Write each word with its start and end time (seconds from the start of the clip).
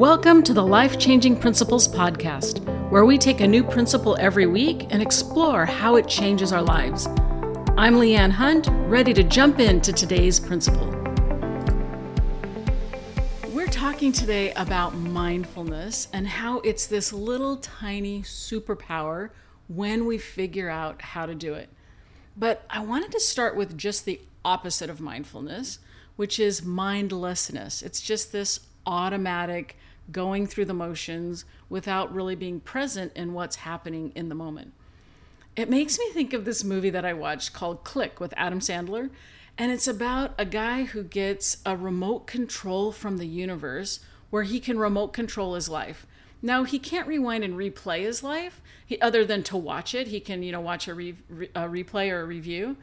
Welcome 0.00 0.42
to 0.44 0.54
the 0.54 0.64
Life 0.64 0.98
Changing 0.98 1.36
Principles 1.36 1.86
Podcast, 1.86 2.64
where 2.88 3.04
we 3.04 3.18
take 3.18 3.42
a 3.42 3.46
new 3.46 3.62
principle 3.62 4.16
every 4.18 4.46
week 4.46 4.86
and 4.88 5.02
explore 5.02 5.66
how 5.66 5.96
it 5.96 6.08
changes 6.08 6.54
our 6.54 6.62
lives. 6.62 7.06
I'm 7.76 7.96
Leanne 7.96 8.30
Hunt, 8.30 8.66
ready 8.88 9.12
to 9.12 9.22
jump 9.22 9.60
into 9.60 9.92
today's 9.92 10.40
principle. 10.40 10.88
We're 13.48 13.66
talking 13.66 14.10
today 14.10 14.54
about 14.54 14.94
mindfulness 14.94 16.08
and 16.14 16.26
how 16.26 16.60
it's 16.60 16.86
this 16.86 17.12
little 17.12 17.56
tiny 17.58 18.22
superpower 18.22 19.28
when 19.68 20.06
we 20.06 20.16
figure 20.16 20.70
out 20.70 21.02
how 21.02 21.26
to 21.26 21.34
do 21.34 21.52
it. 21.52 21.68
But 22.38 22.64
I 22.70 22.80
wanted 22.80 23.12
to 23.12 23.20
start 23.20 23.54
with 23.54 23.76
just 23.76 24.06
the 24.06 24.22
opposite 24.46 24.88
of 24.88 25.02
mindfulness, 25.02 25.78
which 26.16 26.40
is 26.40 26.64
mindlessness. 26.64 27.82
It's 27.82 28.00
just 28.00 28.32
this 28.32 28.60
automatic 28.86 29.76
going 30.12 30.46
through 30.46 30.64
the 30.64 30.74
motions 30.74 31.44
without 31.68 32.12
really 32.14 32.34
being 32.34 32.60
present 32.60 33.12
in 33.14 33.32
what's 33.32 33.56
happening 33.56 34.12
in 34.14 34.28
the 34.28 34.34
moment. 34.34 34.72
It 35.56 35.68
makes 35.68 35.98
me 35.98 36.10
think 36.10 36.32
of 36.32 36.44
this 36.44 36.64
movie 36.64 36.90
that 36.90 37.04
I 37.04 37.12
watched 37.12 37.52
called 37.52 37.84
Click 37.84 38.20
with 38.20 38.34
Adam 38.36 38.60
Sandler. 38.60 39.10
And 39.58 39.70
it's 39.70 39.88
about 39.88 40.32
a 40.38 40.44
guy 40.44 40.84
who 40.84 41.02
gets 41.02 41.58
a 41.66 41.76
remote 41.76 42.26
control 42.26 42.92
from 42.92 43.18
the 43.18 43.26
universe 43.26 44.00
where 44.30 44.44
he 44.44 44.60
can 44.60 44.78
remote 44.78 45.08
control 45.08 45.54
his 45.54 45.68
life. 45.68 46.06
Now, 46.40 46.64
he 46.64 46.78
can't 46.78 47.06
rewind 47.06 47.44
and 47.44 47.54
replay 47.54 48.00
his 48.00 48.22
life 48.22 48.62
he, 48.86 48.98
other 49.00 49.24
than 49.24 49.42
to 49.44 49.56
watch 49.56 49.94
it. 49.94 50.06
He 50.06 50.20
can, 50.20 50.42
you 50.42 50.52
know, 50.52 50.60
watch 50.60 50.88
a, 50.88 50.94
re, 50.94 51.14
a 51.54 51.68
replay 51.68 52.10
or 52.10 52.22
a 52.22 52.24
review, 52.24 52.76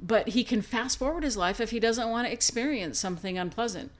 but 0.00 0.28
he 0.28 0.44
can 0.44 0.62
fast 0.62 0.98
forward 0.98 1.24
his 1.24 1.36
life 1.36 1.60
if 1.60 1.70
he 1.70 1.80
doesn't 1.80 2.08
want 2.08 2.26
to 2.26 2.32
experience 2.32 2.98
something 2.98 3.36
unpleasant. 3.36 3.92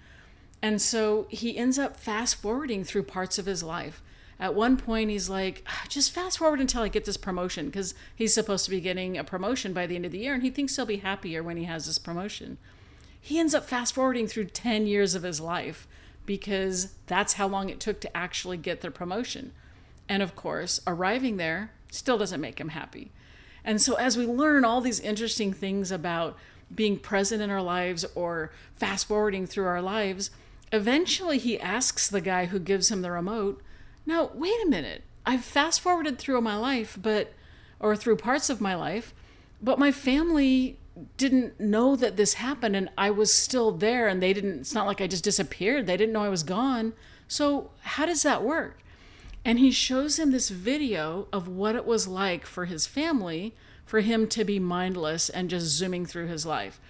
And 0.64 0.80
so 0.80 1.26
he 1.28 1.58
ends 1.58 1.78
up 1.78 1.94
fast 1.94 2.36
forwarding 2.36 2.84
through 2.84 3.02
parts 3.02 3.38
of 3.38 3.44
his 3.44 3.62
life. 3.62 4.02
At 4.40 4.54
one 4.54 4.78
point, 4.78 5.10
he's 5.10 5.28
like, 5.28 5.62
ah, 5.66 5.84
just 5.90 6.10
fast 6.10 6.38
forward 6.38 6.58
until 6.58 6.80
I 6.80 6.88
get 6.88 7.04
this 7.04 7.18
promotion 7.18 7.66
because 7.66 7.94
he's 8.16 8.32
supposed 8.32 8.64
to 8.64 8.70
be 8.70 8.80
getting 8.80 9.18
a 9.18 9.24
promotion 9.24 9.74
by 9.74 9.86
the 9.86 9.94
end 9.94 10.06
of 10.06 10.12
the 10.12 10.20
year 10.20 10.32
and 10.32 10.42
he 10.42 10.48
thinks 10.48 10.74
he'll 10.74 10.86
be 10.86 10.96
happier 10.96 11.42
when 11.42 11.58
he 11.58 11.64
has 11.64 11.84
this 11.84 11.98
promotion. 11.98 12.56
He 13.20 13.38
ends 13.38 13.54
up 13.54 13.66
fast 13.66 13.92
forwarding 13.92 14.26
through 14.26 14.46
10 14.46 14.86
years 14.86 15.14
of 15.14 15.22
his 15.22 15.38
life 15.38 15.86
because 16.24 16.94
that's 17.08 17.34
how 17.34 17.46
long 17.46 17.68
it 17.68 17.78
took 17.78 18.00
to 18.00 18.16
actually 18.16 18.56
get 18.56 18.80
the 18.80 18.90
promotion. 18.90 19.52
And 20.08 20.22
of 20.22 20.34
course, 20.34 20.80
arriving 20.86 21.36
there 21.36 21.72
still 21.90 22.16
doesn't 22.16 22.40
make 22.40 22.58
him 22.58 22.70
happy. 22.70 23.12
And 23.66 23.82
so, 23.82 23.96
as 23.96 24.16
we 24.16 24.24
learn 24.24 24.64
all 24.64 24.80
these 24.80 25.00
interesting 25.00 25.52
things 25.52 25.90
about 25.90 26.38
being 26.74 26.98
present 26.98 27.42
in 27.42 27.50
our 27.50 27.62
lives 27.62 28.06
or 28.14 28.50
fast 28.76 29.06
forwarding 29.06 29.46
through 29.46 29.66
our 29.66 29.82
lives, 29.82 30.30
Eventually, 30.74 31.38
he 31.38 31.60
asks 31.60 32.08
the 32.08 32.20
guy 32.20 32.46
who 32.46 32.58
gives 32.58 32.90
him 32.90 33.00
the 33.00 33.12
remote, 33.12 33.62
Now, 34.04 34.32
wait 34.34 34.60
a 34.64 34.68
minute. 34.68 35.04
I've 35.24 35.44
fast 35.44 35.80
forwarded 35.80 36.18
through 36.18 36.40
my 36.40 36.56
life, 36.56 36.98
but, 37.00 37.32
or 37.78 37.94
through 37.94 38.16
parts 38.16 38.50
of 38.50 38.60
my 38.60 38.74
life, 38.74 39.14
but 39.62 39.78
my 39.78 39.92
family 39.92 40.80
didn't 41.16 41.60
know 41.60 41.94
that 41.94 42.16
this 42.16 42.34
happened 42.34 42.74
and 42.74 42.90
I 42.98 43.10
was 43.10 43.32
still 43.32 43.70
there 43.70 44.08
and 44.08 44.20
they 44.20 44.32
didn't, 44.32 44.62
it's 44.62 44.74
not 44.74 44.88
like 44.88 45.00
I 45.00 45.06
just 45.06 45.22
disappeared. 45.22 45.86
They 45.86 45.96
didn't 45.96 46.12
know 46.12 46.24
I 46.24 46.28
was 46.28 46.42
gone. 46.42 46.92
So, 47.28 47.70
how 47.82 48.06
does 48.06 48.24
that 48.24 48.42
work? 48.42 48.80
And 49.44 49.60
he 49.60 49.70
shows 49.70 50.18
him 50.18 50.32
this 50.32 50.48
video 50.48 51.28
of 51.32 51.46
what 51.46 51.76
it 51.76 51.86
was 51.86 52.08
like 52.08 52.46
for 52.46 52.64
his 52.64 52.88
family 52.88 53.54
for 53.86 54.00
him 54.00 54.26
to 54.26 54.44
be 54.44 54.58
mindless 54.58 55.28
and 55.28 55.48
just 55.48 55.66
zooming 55.66 56.04
through 56.04 56.26
his 56.26 56.44
life 56.44 56.80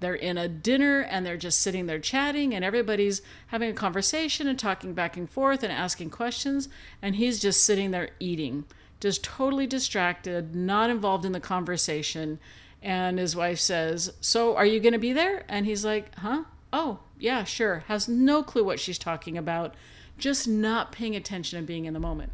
they're 0.00 0.14
in 0.14 0.36
a 0.36 0.48
dinner 0.48 1.00
and 1.00 1.24
they're 1.24 1.36
just 1.36 1.60
sitting 1.60 1.86
there 1.86 1.98
chatting 1.98 2.54
and 2.54 2.64
everybody's 2.64 3.22
having 3.48 3.70
a 3.70 3.74
conversation 3.74 4.48
and 4.48 4.58
talking 4.58 4.94
back 4.94 5.16
and 5.16 5.30
forth 5.30 5.62
and 5.62 5.72
asking 5.72 6.10
questions. 6.10 6.68
And 7.00 7.16
he's 7.16 7.38
just 7.38 7.64
sitting 7.64 7.90
there 7.90 8.10
eating 8.18 8.64
just 9.00 9.24
totally 9.24 9.66
distracted 9.66 10.54
not 10.54 10.90
involved 10.90 11.24
in 11.24 11.32
the 11.32 11.40
conversation. 11.40 12.38
And 12.82 13.18
his 13.18 13.34
wife 13.34 13.58
says 13.58 14.12
so 14.20 14.56
are 14.56 14.66
you 14.66 14.80
going 14.80 14.92
to 14.92 14.98
be 14.98 15.12
there? 15.12 15.44
And 15.48 15.66
he's 15.66 15.84
like 15.84 16.14
huh? 16.18 16.44
Oh 16.72 17.00
yeah 17.18 17.44
sure. 17.44 17.84
Has 17.88 18.08
no 18.08 18.42
clue 18.42 18.64
what 18.64 18.80
she's 18.80 18.98
talking 18.98 19.36
about 19.36 19.74
just 20.18 20.46
not 20.46 20.92
paying 20.92 21.16
attention 21.16 21.58
and 21.58 21.66
being 21.66 21.86
in 21.86 21.94
the 21.94 22.00
moment. 22.00 22.32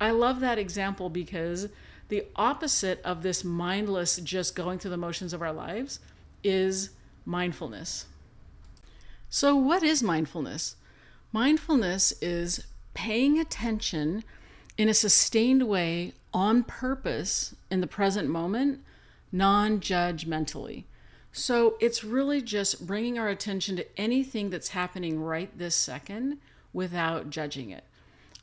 I 0.00 0.10
love 0.10 0.40
that 0.40 0.58
example 0.58 1.08
because 1.08 1.68
the 2.08 2.24
opposite 2.36 3.00
of 3.02 3.22
this 3.22 3.44
mindless 3.44 4.16
just 4.16 4.56
going 4.56 4.78
through 4.78 4.90
the 4.92 4.96
motions 4.96 5.32
of 5.32 5.42
our 5.42 5.52
lives 5.52 6.00
is 6.42 6.90
mindfulness. 7.28 8.06
So, 9.28 9.54
what 9.54 9.82
is 9.82 10.02
mindfulness? 10.02 10.76
Mindfulness 11.30 12.12
is 12.22 12.64
paying 12.94 13.38
attention 13.38 14.24
in 14.78 14.88
a 14.88 14.94
sustained 14.94 15.68
way 15.68 16.14
on 16.32 16.64
purpose 16.64 17.54
in 17.70 17.82
the 17.82 17.86
present 17.86 18.28
moment, 18.30 18.80
non 19.30 19.78
judgmentally. 19.78 20.84
So, 21.30 21.76
it's 21.80 22.02
really 22.02 22.40
just 22.40 22.86
bringing 22.86 23.18
our 23.18 23.28
attention 23.28 23.76
to 23.76 24.00
anything 24.00 24.48
that's 24.48 24.70
happening 24.70 25.20
right 25.20 25.56
this 25.56 25.76
second 25.76 26.38
without 26.72 27.28
judging 27.28 27.70
it. 27.70 27.84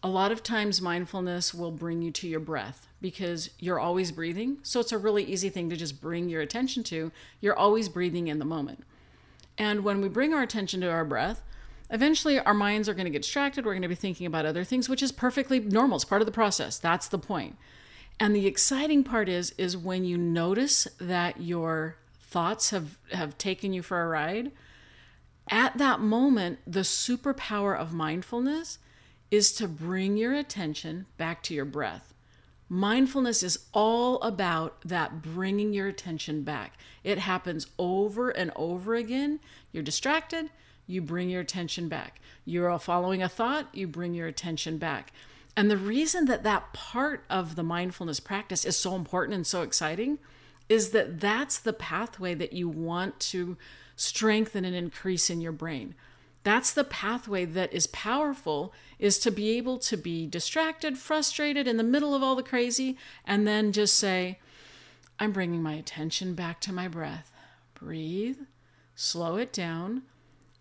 A 0.03 0.07
lot 0.07 0.31
of 0.31 0.43
times, 0.43 0.79
mindfulness 0.79 1.55
will 1.55 1.71
bring 1.71 2.03
you 2.03 2.11
to 2.11 2.27
your 2.27 2.39
breath 2.39 2.87
because 3.05 3.51
you're 3.59 3.79
always 3.79 4.11
breathing. 4.11 4.57
So 4.63 4.79
it's 4.79 4.91
a 4.91 4.97
really 4.97 5.23
easy 5.23 5.49
thing 5.49 5.69
to 5.69 5.75
just 5.75 6.01
bring 6.01 6.27
your 6.27 6.41
attention 6.41 6.81
to. 6.85 7.11
You're 7.39 7.55
always 7.55 7.87
breathing 7.87 8.29
in 8.29 8.39
the 8.39 8.45
moment. 8.45 8.83
And 9.59 9.83
when 9.83 10.01
we 10.01 10.09
bring 10.09 10.33
our 10.33 10.41
attention 10.41 10.81
to 10.81 10.89
our 10.89 11.05
breath, 11.05 11.43
eventually 11.91 12.39
our 12.39 12.55
minds 12.55 12.89
are 12.89 12.95
going 12.95 13.05
to 13.05 13.11
get 13.11 13.21
distracted. 13.21 13.63
We're 13.63 13.73
going 13.73 13.83
to 13.83 13.87
be 13.87 13.93
thinking 13.93 14.25
about 14.25 14.47
other 14.47 14.63
things, 14.63 14.89
which 14.89 15.03
is 15.03 15.11
perfectly 15.11 15.59
normal. 15.59 15.97
It's 15.97 16.03
part 16.03 16.23
of 16.23 16.25
the 16.25 16.31
process. 16.31 16.79
That's 16.79 17.07
the 17.07 17.19
point. 17.19 17.57
And 18.19 18.35
the 18.35 18.47
exciting 18.47 19.03
part 19.03 19.29
is 19.29 19.51
is 19.51 19.77
when 19.77 20.03
you 20.03 20.17
notice 20.17 20.87
that 20.99 21.41
your 21.41 21.97
thoughts 22.19 22.71
have 22.71 22.97
have 23.11 23.37
taken 23.37 23.71
you 23.71 23.83
for 23.83 24.01
a 24.01 24.07
ride, 24.07 24.51
at 25.47 25.77
that 25.77 25.99
moment 25.99 26.57
the 26.65 26.79
superpower 26.79 27.77
of 27.77 27.93
mindfulness 27.93 28.79
is 29.29 29.53
to 29.53 29.67
bring 29.67 30.17
your 30.17 30.33
attention 30.33 31.05
back 31.17 31.43
to 31.43 31.53
your 31.53 31.65
breath. 31.65 32.14
Mindfulness 32.67 33.43
is 33.43 33.59
all 33.73 34.19
about 34.21 34.81
that 34.81 35.21
bringing 35.21 35.73
your 35.73 35.87
attention 35.87 36.43
back. 36.43 36.77
It 37.03 37.19
happens 37.19 37.67
over 37.77 38.31
and 38.31 38.51
over 38.55 38.95
again. 38.95 39.39
You're 39.71 39.83
distracted, 39.83 40.49
you 40.87 41.01
bring 41.01 41.29
your 41.29 41.41
attention 41.41 41.87
back. 41.89 42.19
You're 42.43 42.77
following 42.79 43.21
a 43.21 43.29
thought, 43.29 43.67
you 43.73 43.87
bring 43.87 44.13
your 44.13 44.27
attention 44.27 44.77
back. 44.77 45.11
And 45.55 45.69
the 45.69 45.77
reason 45.77 46.25
that 46.25 46.43
that 46.43 46.73
part 46.73 47.23
of 47.29 47.55
the 47.55 47.63
mindfulness 47.63 48.19
practice 48.19 48.65
is 48.65 48.75
so 48.75 48.95
important 48.95 49.35
and 49.35 49.47
so 49.47 49.61
exciting 49.61 50.19
is 50.67 50.89
that 50.89 51.19
that's 51.19 51.59
the 51.59 51.73
pathway 51.73 52.33
that 52.33 52.53
you 52.53 52.67
want 52.67 53.19
to 53.19 53.57
strengthen 53.95 54.65
and 54.65 54.75
increase 54.75 55.29
in 55.29 55.39
your 55.39 55.51
brain. 55.51 55.95
That's 56.45 56.71
the 56.71 56.83
pathway 56.83 57.45
that 57.45 57.73
is 57.73 57.87
powerful 57.87 58.71
is 58.99 59.17
to 59.17 59.31
be 59.31 59.57
able 59.57 59.79
to 59.79 59.97
be 59.97 60.27
distracted, 60.27 60.95
frustrated 60.95 61.67
in 61.67 61.77
the 61.77 61.83
middle 61.83 62.13
of 62.13 62.21
all 62.21 62.35
the 62.35 62.43
crazy 62.43 62.99
and 63.25 63.47
then 63.47 63.71
just 63.71 63.95
say, 63.95 64.37
I'm 65.19 65.31
bringing 65.31 65.63
my 65.63 65.73
attention 65.73 66.35
back 66.35 66.61
to 66.61 66.71
my 66.71 66.87
breath. 66.87 67.33
Breathe, 67.73 68.37
slow 68.93 69.37
it 69.37 69.51
down, 69.51 70.03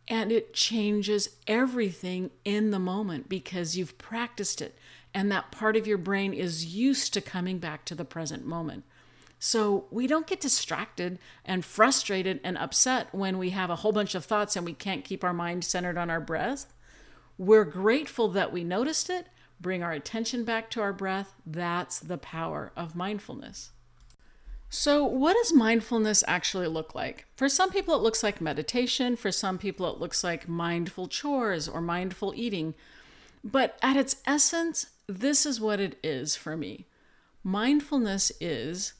and 0.08 0.32
it 0.32 0.54
changes 0.54 1.36
everything 1.46 2.30
in 2.46 2.70
the 2.70 2.78
moment 2.78 3.28
because 3.28 3.76
you've 3.76 3.98
practiced 3.98 4.62
it 4.62 4.78
and 5.12 5.30
that 5.30 5.52
part 5.52 5.76
of 5.76 5.86
your 5.86 5.98
brain 5.98 6.32
is 6.32 6.74
used 6.74 7.12
to 7.12 7.20
coming 7.20 7.58
back 7.58 7.84
to 7.84 7.94
the 7.94 8.06
present 8.06 8.46
moment. 8.46 8.84
So 9.46 9.84
we 9.90 10.06
don't 10.06 10.26
get 10.26 10.40
distracted 10.40 11.18
and 11.44 11.66
frustrated 11.66 12.40
and 12.42 12.56
upset 12.56 13.14
when 13.14 13.36
we 13.36 13.50
have 13.50 13.68
a 13.68 13.76
whole 13.76 13.92
bunch 13.92 14.14
of 14.14 14.24
thoughts 14.24 14.56
and 14.56 14.64
we 14.64 14.72
can't 14.72 15.04
keep 15.04 15.22
our 15.22 15.34
mind 15.34 15.66
centered 15.66 15.98
on 15.98 16.08
our 16.08 16.18
breath. 16.18 16.72
We're 17.36 17.66
grateful 17.66 18.28
that 18.28 18.54
we 18.54 18.64
noticed 18.64 19.10
it, 19.10 19.26
bring 19.60 19.82
our 19.82 19.92
attention 19.92 20.44
back 20.44 20.70
to 20.70 20.80
our 20.80 20.94
breath. 20.94 21.34
That's 21.44 21.98
the 21.98 22.16
power 22.16 22.72
of 22.74 22.96
mindfulness. 22.96 23.72
So, 24.70 25.04
what 25.04 25.34
does 25.34 25.52
mindfulness 25.52 26.24
actually 26.26 26.68
look 26.68 26.94
like? 26.94 27.26
For 27.36 27.50
some 27.50 27.70
people, 27.70 27.94
it 27.94 28.02
looks 28.02 28.22
like 28.22 28.40
meditation. 28.40 29.14
For 29.14 29.30
some 29.30 29.58
people, 29.58 29.86
it 29.92 30.00
looks 30.00 30.24
like 30.24 30.48
mindful 30.48 31.06
chores 31.08 31.68
or 31.68 31.82
mindful 31.82 32.32
eating. 32.34 32.72
But 33.44 33.78
at 33.82 33.98
its 33.98 34.16
essence, 34.26 34.86
this 35.06 35.44
is 35.44 35.60
what 35.60 35.80
it 35.80 35.98
is 36.02 36.34
for 36.34 36.56
me. 36.56 36.86
Mindfulness 37.44 38.32
is 38.40 38.94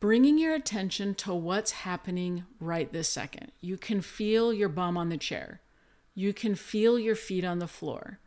bringing 0.00 0.38
your 0.38 0.54
attention 0.54 1.14
to 1.14 1.34
what's 1.34 1.70
happening 1.70 2.44
right 2.60 2.92
this 2.92 3.08
second. 3.08 3.52
You 3.60 3.76
can 3.76 4.00
feel 4.00 4.52
your 4.52 4.68
bum 4.68 4.96
on 4.96 5.08
the 5.08 5.16
chair, 5.16 5.60
you 6.14 6.32
can 6.32 6.54
feel 6.54 6.98
your 6.98 7.16
feet 7.16 7.44
on 7.44 7.58
the 7.58 7.68
floor. 7.68 8.18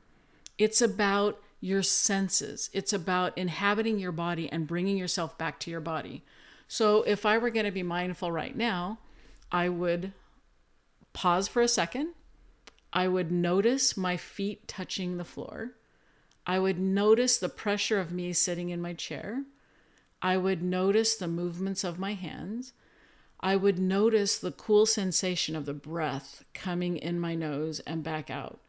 It's 0.58 0.82
about 0.82 1.42
your 1.62 1.84
senses, 1.84 2.70
it's 2.74 2.94
about 2.94 3.38
inhabiting 3.38 4.00
your 4.00 4.12
body 4.12 4.52
and 4.52 4.68
bringing 4.68 4.98
yourself 4.98 5.38
back 5.38 5.60
to 5.62 5.72
your 5.72 5.82
body. 5.82 6.24
So, 6.68 7.04
if 7.04 7.26
I 7.26 7.38
were 7.38 7.50
going 7.50 7.66
to 7.66 7.72
be 7.72 7.84
mindful 7.84 8.32
right 8.32 8.56
now, 8.56 9.00
I 9.52 9.70
would 9.70 10.14
pause 11.14 11.48
for 11.48 11.62
a 11.62 11.68
second. 11.68 12.14
I 12.94 13.08
would 13.08 13.32
notice 13.32 13.98
my 13.98 14.18
feet 14.18 14.68
touching 14.68 15.18
the 15.18 15.26
floor. 15.26 15.72
I 16.46 16.60
would 16.60 16.80
notice 16.80 17.38
the 17.38 17.50
pressure 17.50 18.00
of 18.00 18.12
me 18.12 18.34
sitting 18.34 18.70
in 18.70 18.82
my 18.82 18.94
chair. 18.94 19.44
I 20.22 20.38
would 20.38 20.62
notice 20.62 21.16
the 21.16 21.28
movements 21.28 21.84
of 21.84 22.00
my 22.00 22.14
hands. 22.14 22.74
I 23.40 23.56
would 23.56 23.80
notice 23.80 24.38
the 24.38 24.52
cool 24.52 24.86
sensation 24.86 25.56
of 25.56 25.66
the 25.66 25.74
breath 25.74 26.44
coming 26.54 26.98
in 26.98 27.20
my 27.20 27.36
nose 27.36 27.80
and 27.82 28.04
back 28.04 28.30
out. 28.30 28.60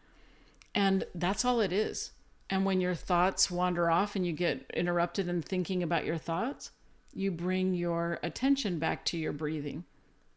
And 0.74 1.04
that's 1.14 1.44
all 1.44 1.60
it 1.60 1.72
is. 1.72 2.12
And 2.48 2.64
when 2.64 2.80
your 2.80 2.94
thoughts 2.94 3.50
wander 3.50 3.90
off 3.90 4.14
and 4.14 4.26
you 4.26 4.32
get 4.32 4.70
interrupted 4.74 5.28
in 5.28 5.42
thinking 5.42 5.82
about 5.82 6.04
your 6.04 6.18
thoughts, 6.18 6.70
you 7.12 7.30
bring 7.30 7.74
your 7.74 8.18
attention 8.22 8.78
back 8.78 9.04
to 9.06 9.18
your 9.18 9.32
breathing. 9.32 9.84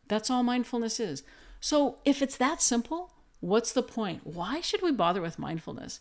That's 0.07 0.29
all 0.29 0.43
mindfulness 0.43 0.99
is. 0.99 1.23
So 1.59 1.97
if 2.05 2.21
it's 2.21 2.37
that 2.37 2.61
simple, 2.61 3.13
what's 3.39 3.71
the 3.71 3.83
point? 3.83 4.25
Why 4.25 4.61
should 4.61 4.81
we 4.81 4.91
bother 4.91 5.21
with 5.21 5.39
mindfulness? 5.39 5.99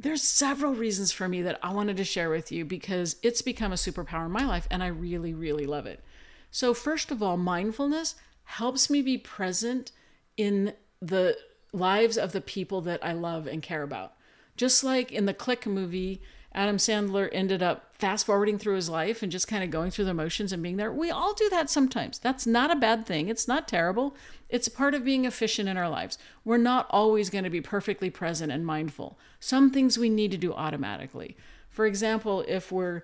There's 0.00 0.22
several 0.22 0.72
reasons 0.72 1.12
for 1.12 1.28
me 1.28 1.42
that 1.42 1.58
I 1.62 1.74
wanted 1.74 1.98
to 1.98 2.04
share 2.04 2.30
with 2.30 2.50
you 2.50 2.64
because 2.64 3.16
it's 3.22 3.42
become 3.42 3.70
a 3.70 3.76
superpower 3.76 4.24
in 4.24 4.32
my 4.32 4.46
life 4.46 4.66
and 4.70 4.82
I 4.82 4.86
really, 4.86 5.34
really 5.34 5.66
love 5.66 5.84
it. 5.84 6.02
So, 6.50 6.72
first 6.72 7.10
of 7.10 7.22
all, 7.22 7.36
mindfulness 7.36 8.14
helps 8.44 8.88
me 8.88 9.02
be 9.02 9.18
present 9.18 9.92
in 10.38 10.72
the 11.02 11.36
lives 11.74 12.16
of 12.16 12.32
the 12.32 12.40
people 12.40 12.80
that 12.80 13.04
I 13.04 13.12
love 13.12 13.46
and 13.46 13.62
care 13.62 13.82
about. 13.82 14.14
Just 14.56 14.82
like 14.82 15.12
in 15.12 15.26
the 15.26 15.34
Click 15.34 15.66
movie, 15.66 16.22
Adam 16.52 16.78
Sandler 16.78 17.28
ended 17.32 17.62
up 17.62 17.94
fast 17.94 18.26
forwarding 18.26 18.58
through 18.58 18.74
his 18.74 18.88
life 18.88 19.22
and 19.22 19.30
just 19.30 19.46
kind 19.46 19.62
of 19.62 19.70
going 19.70 19.90
through 19.90 20.06
the 20.06 20.14
motions 20.14 20.52
and 20.52 20.62
being 20.62 20.76
there. 20.76 20.92
We 20.92 21.10
all 21.10 21.32
do 21.32 21.48
that 21.50 21.70
sometimes. 21.70 22.18
That's 22.18 22.46
not 22.46 22.72
a 22.72 22.76
bad 22.76 23.06
thing. 23.06 23.28
It's 23.28 23.46
not 23.46 23.68
terrible. 23.68 24.16
It's 24.48 24.68
part 24.68 24.94
of 24.94 25.04
being 25.04 25.24
efficient 25.24 25.68
in 25.68 25.76
our 25.76 25.88
lives. 25.88 26.18
We're 26.44 26.56
not 26.56 26.86
always 26.90 27.30
going 27.30 27.44
to 27.44 27.50
be 27.50 27.60
perfectly 27.60 28.10
present 28.10 28.50
and 28.50 28.66
mindful. 28.66 29.18
Some 29.38 29.70
things 29.70 29.96
we 29.96 30.10
need 30.10 30.32
to 30.32 30.36
do 30.36 30.52
automatically. 30.52 31.36
For 31.68 31.86
example, 31.86 32.44
if 32.48 32.72
we're 32.72 33.02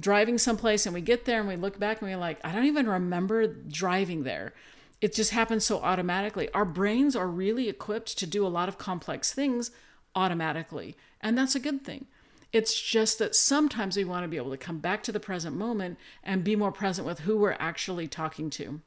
driving 0.00 0.36
someplace 0.36 0.84
and 0.84 0.94
we 0.94 1.00
get 1.00 1.24
there 1.24 1.38
and 1.38 1.48
we 1.48 1.56
look 1.56 1.78
back 1.78 2.00
and 2.00 2.10
we're 2.10 2.18
like, 2.18 2.44
I 2.44 2.52
don't 2.52 2.66
even 2.66 2.88
remember 2.88 3.46
driving 3.46 4.24
there. 4.24 4.54
It 5.00 5.14
just 5.14 5.30
happens 5.30 5.64
so 5.64 5.78
automatically. 5.78 6.50
Our 6.52 6.64
brains 6.64 7.14
are 7.14 7.28
really 7.28 7.68
equipped 7.68 8.18
to 8.18 8.26
do 8.26 8.44
a 8.44 8.48
lot 8.48 8.68
of 8.68 8.76
complex 8.76 9.32
things 9.32 9.70
automatically, 10.16 10.96
and 11.20 11.38
that's 11.38 11.54
a 11.54 11.60
good 11.60 11.84
thing. 11.84 12.06
It's 12.52 12.80
just 12.80 13.18
that 13.18 13.34
sometimes 13.34 13.96
we 13.96 14.04
want 14.04 14.24
to 14.24 14.28
be 14.28 14.38
able 14.38 14.50
to 14.50 14.56
come 14.56 14.78
back 14.78 15.02
to 15.04 15.12
the 15.12 15.20
present 15.20 15.56
moment 15.56 15.98
and 16.24 16.42
be 16.42 16.56
more 16.56 16.72
present 16.72 17.06
with 17.06 17.20
who 17.20 17.36
we're 17.36 17.56
actually 17.58 18.08
talking 18.08 18.48
to. 18.50 18.80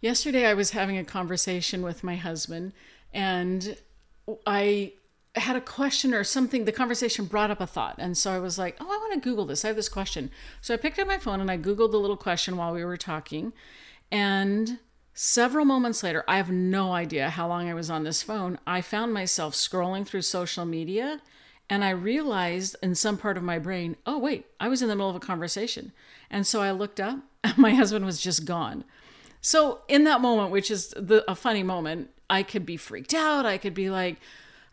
Yesterday, 0.00 0.46
I 0.46 0.54
was 0.54 0.70
having 0.70 0.98
a 0.98 1.04
conversation 1.04 1.82
with 1.82 2.04
my 2.04 2.16
husband, 2.16 2.72
and 3.12 3.76
I 4.46 4.92
had 5.36 5.56
a 5.56 5.60
question 5.60 6.14
or 6.14 6.24
something. 6.24 6.64
The 6.64 6.72
conversation 6.72 7.24
brought 7.24 7.50
up 7.50 7.60
a 7.60 7.66
thought. 7.66 7.96
And 7.98 8.16
so 8.16 8.32
I 8.32 8.38
was 8.38 8.58
like, 8.58 8.76
oh, 8.80 8.84
I 8.84 8.96
want 8.98 9.14
to 9.14 9.28
Google 9.28 9.46
this. 9.46 9.64
I 9.64 9.68
have 9.68 9.76
this 9.76 9.88
question. 9.88 10.30
So 10.60 10.74
I 10.74 10.76
picked 10.76 10.98
up 10.98 11.08
my 11.08 11.18
phone 11.18 11.40
and 11.40 11.50
I 11.50 11.58
Googled 11.58 11.90
the 11.90 11.98
little 11.98 12.16
question 12.16 12.56
while 12.56 12.72
we 12.72 12.84
were 12.84 12.96
talking. 12.96 13.52
And 14.12 14.78
several 15.12 15.64
moments 15.64 16.02
later, 16.02 16.24
I 16.28 16.36
have 16.36 16.50
no 16.50 16.92
idea 16.92 17.30
how 17.30 17.48
long 17.48 17.68
I 17.68 17.74
was 17.74 17.90
on 17.90 18.04
this 18.04 18.22
phone. 18.22 18.58
I 18.66 18.80
found 18.80 19.12
myself 19.12 19.54
scrolling 19.54 20.06
through 20.06 20.22
social 20.22 20.64
media 20.64 21.20
and 21.70 21.84
I 21.84 21.90
realized 21.90 22.76
in 22.82 22.94
some 22.94 23.16
part 23.16 23.36
of 23.36 23.42
my 23.42 23.58
brain, 23.58 23.96
oh, 24.06 24.18
wait, 24.18 24.46
I 24.60 24.68
was 24.68 24.82
in 24.82 24.88
the 24.88 24.94
middle 24.94 25.10
of 25.10 25.16
a 25.16 25.20
conversation. 25.20 25.92
And 26.30 26.46
so 26.46 26.60
I 26.60 26.70
looked 26.70 27.00
up, 27.00 27.20
and 27.44 27.56
my 27.58 27.74
husband 27.74 28.04
was 28.04 28.20
just 28.20 28.44
gone. 28.44 28.84
So 29.40 29.80
in 29.88 30.04
that 30.04 30.20
moment, 30.20 30.50
which 30.50 30.70
is 30.70 30.88
the, 30.96 31.24
a 31.30 31.34
funny 31.34 31.62
moment, 31.62 32.10
I 32.30 32.42
could 32.42 32.64
be 32.64 32.76
freaked 32.76 33.14
out. 33.14 33.44
I 33.44 33.58
could 33.58 33.74
be 33.74 33.90
like, 33.90 34.16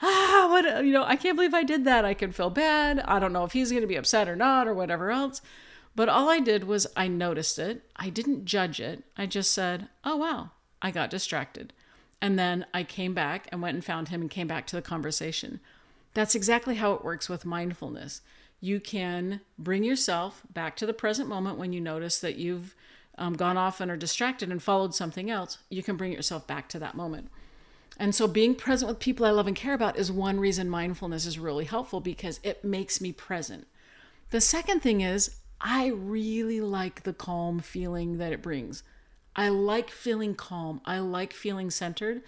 ah, 0.01 0.47
what, 0.49 0.85
you 0.85 0.93
know, 0.93 1.03
I 1.03 1.15
can't 1.15 1.35
believe 1.35 1.53
I 1.53 1.63
did 1.63 1.85
that. 1.85 2.05
I 2.05 2.13
could 2.13 2.33
feel 2.33 2.49
bad. 2.49 2.99
I 3.01 3.19
don't 3.19 3.33
know 3.33 3.44
if 3.44 3.51
he's 3.51 3.71
going 3.71 3.81
to 3.81 3.87
be 3.87 3.97
upset 3.97 4.29
or 4.29 4.35
not 4.35 4.67
or 4.67 4.73
whatever 4.73 5.11
else. 5.11 5.41
But 5.95 6.09
all 6.09 6.29
I 6.29 6.39
did 6.39 6.63
was 6.63 6.87
I 6.95 7.07
noticed 7.07 7.59
it. 7.59 7.83
I 7.97 8.09
didn't 8.09 8.45
judge 8.45 8.79
it. 8.79 9.03
I 9.17 9.25
just 9.25 9.51
said, 9.51 9.89
oh, 10.05 10.15
wow, 10.15 10.51
I 10.81 10.91
got 10.91 11.09
distracted. 11.09 11.73
And 12.21 12.39
then 12.39 12.65
I 12.73 12.83
came 12.83 13.13
back 13.13 13.47
and 13.51 13.61
went 13.61 13.75
and 13.75 13.83
found 13.83 14.07
him 14.07 14.21
and 14.21 14.29
came 14.29 14.47
back 14.47 14.67
to 14.67 14.75
the 14.75 14.81
conversation. 14.81 15.59
That's 16.13 16.35
exactly 16.35 16.75
how 16.75 16.93
it 16.93 17.03
works 17.03 17.29
with 17.29 17.45
mindfulness. 17.45 18.21
You 18.59 18.79
can 18.79 19.41
bring 19.57 19.83
yourself 19.83 20.43
back 20.53 20.75
to 20.77 20.85
the 20.85 20.93
present 20.93 21.27
moment 21.27 21.57
when 21.57 21.73
you 21.73 21.81
notice 21.81 22.19
that 22.19 22.35
you've 22.35 22.75
um, 23.17 23.33
gone 23.33 23.57
off 23.57 23.81
and 23.81 23.89
are 23.89 23.97
distracted 23.97 24.51
and 24.51 24.61
followed 24.61 24.93
something 24.93 25.29
else. 25.29 25.57
You 25.69 25.83
can 25.83 25.97
bring 25.97 26.11
yourself 26.11 26.47
back 26.47 26.67
to 26.69 26.79
that 26.79 26.95
moment. 26.95 27.29
And 27.97 28.15
so, 28.15 28.27
being 28.27 28.55
present 28.55 28.89
with 28.89 28.99
people 28.99 29.25
I 29.25 29.31
love 29.31 29.47
and 29.47 29.55
care 29.55 29.73
about 29.73 29.97
is 29.97 30.11
one 30.11 30.39
reason 30.39 30.69
mindfulness 30.69 31.25
is 31.25 31.37
really 31.37 31.65
helpful 31.65 31.99
because 31.99 32.39
it 32.41 32.63
makes 32.63 33.01
me 33.01 33.11
present. 33.11 33.67
The 34.31 34.41
second 34.41 34.79
thing 34.81 35.01
is, 35.01 35.35
I 35.59 35.87
really 35.87 36.61
like 36.61 37.03
the 37.03 37.13
calm 37.13 37.59
feeling 37.59 38.17
that 38.17 38.33
it 38.33 38.41
brings. 38.41 38.83
I 39.35 39.49
like 39.49 39.89
feeling 39.89 40.35
calm. 40.35 40.81
I 40.85 40.99
like 40.99 41.33
feeling 41.33 41.69
centered. 41.69 42.21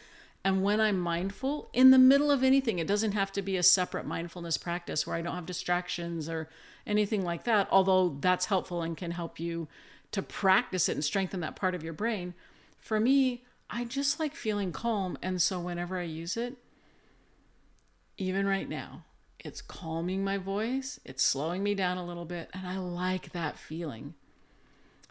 And 0.46 0.62
when 0.62 0.82
I'm 0.82 1.00
mindful 1.00 1.70
in 1.72 1.92
the 1.92 1.98
middle 1.98 2.30
of 2.30 2.44
anything, 2.44 2.80
it 2.80 2.88
doesn't 2.88 3.14
have 3.14 3.32
to 3.34 3.42
be 3.42 3.56
a 3.56 3.64
separate 3.64 4.06
mindfulness 4.06 4.58
practice 4.58 5.08
where 5.08 5.16
I 5.16 5.22
don't 5.22 5.36
have 5.36 5.46
distractions 5.46 6.28
or 6.28 6.50
anything 6.86 7.24
like 7.24 7.46
that, 7.46 7.68
although 7.72 8.18
that's 8.20 8.48
helpful 8.48 8.82
and 8.82 8.98
can 8.98 9.12
help 9.12 9.40
you 9.40 9.70
to 10.12 10.22
practice 10.22 10.90
it 10.90 10.94
and 10.94 11.04
strengthen 11.04 11.40
that 11.40 11.56
part 11.56 11.76
of 11.76 11.84
your 11.84 11.94
brain. 11.94 12.34
For 12.78 13.00
me, 13.00 13.46
I 13.70 13.86
just 13.86 14.20
like 14.20 14.36
feeling 14.36 14.74
calm. 14.74 15.18
And 15.22 15.42
so 15.42 15.60
whenever 15.62 15.98
I 15.98 16.04
use 16.04 16.36
it, 16.36 16.58
even 18.18 18.46
right 18.46 18.68
now, 18.68 19.06
it's 19.40 19.62
calming 19.62 20.24
my 20.24 20.38
voice, 20.38 21.00
it's 21.04 21.24
slowing 21.24 21.64
me 21.64 21.74
down 21.74 21.98
a 21.98 22.06
little 22.06 22.26
bit, 22.26 22.50
and 22.54 22.68
I 22.68 22.78
like 22.78 23.32
that 23.32 23.58
feeling. 23.58 24.14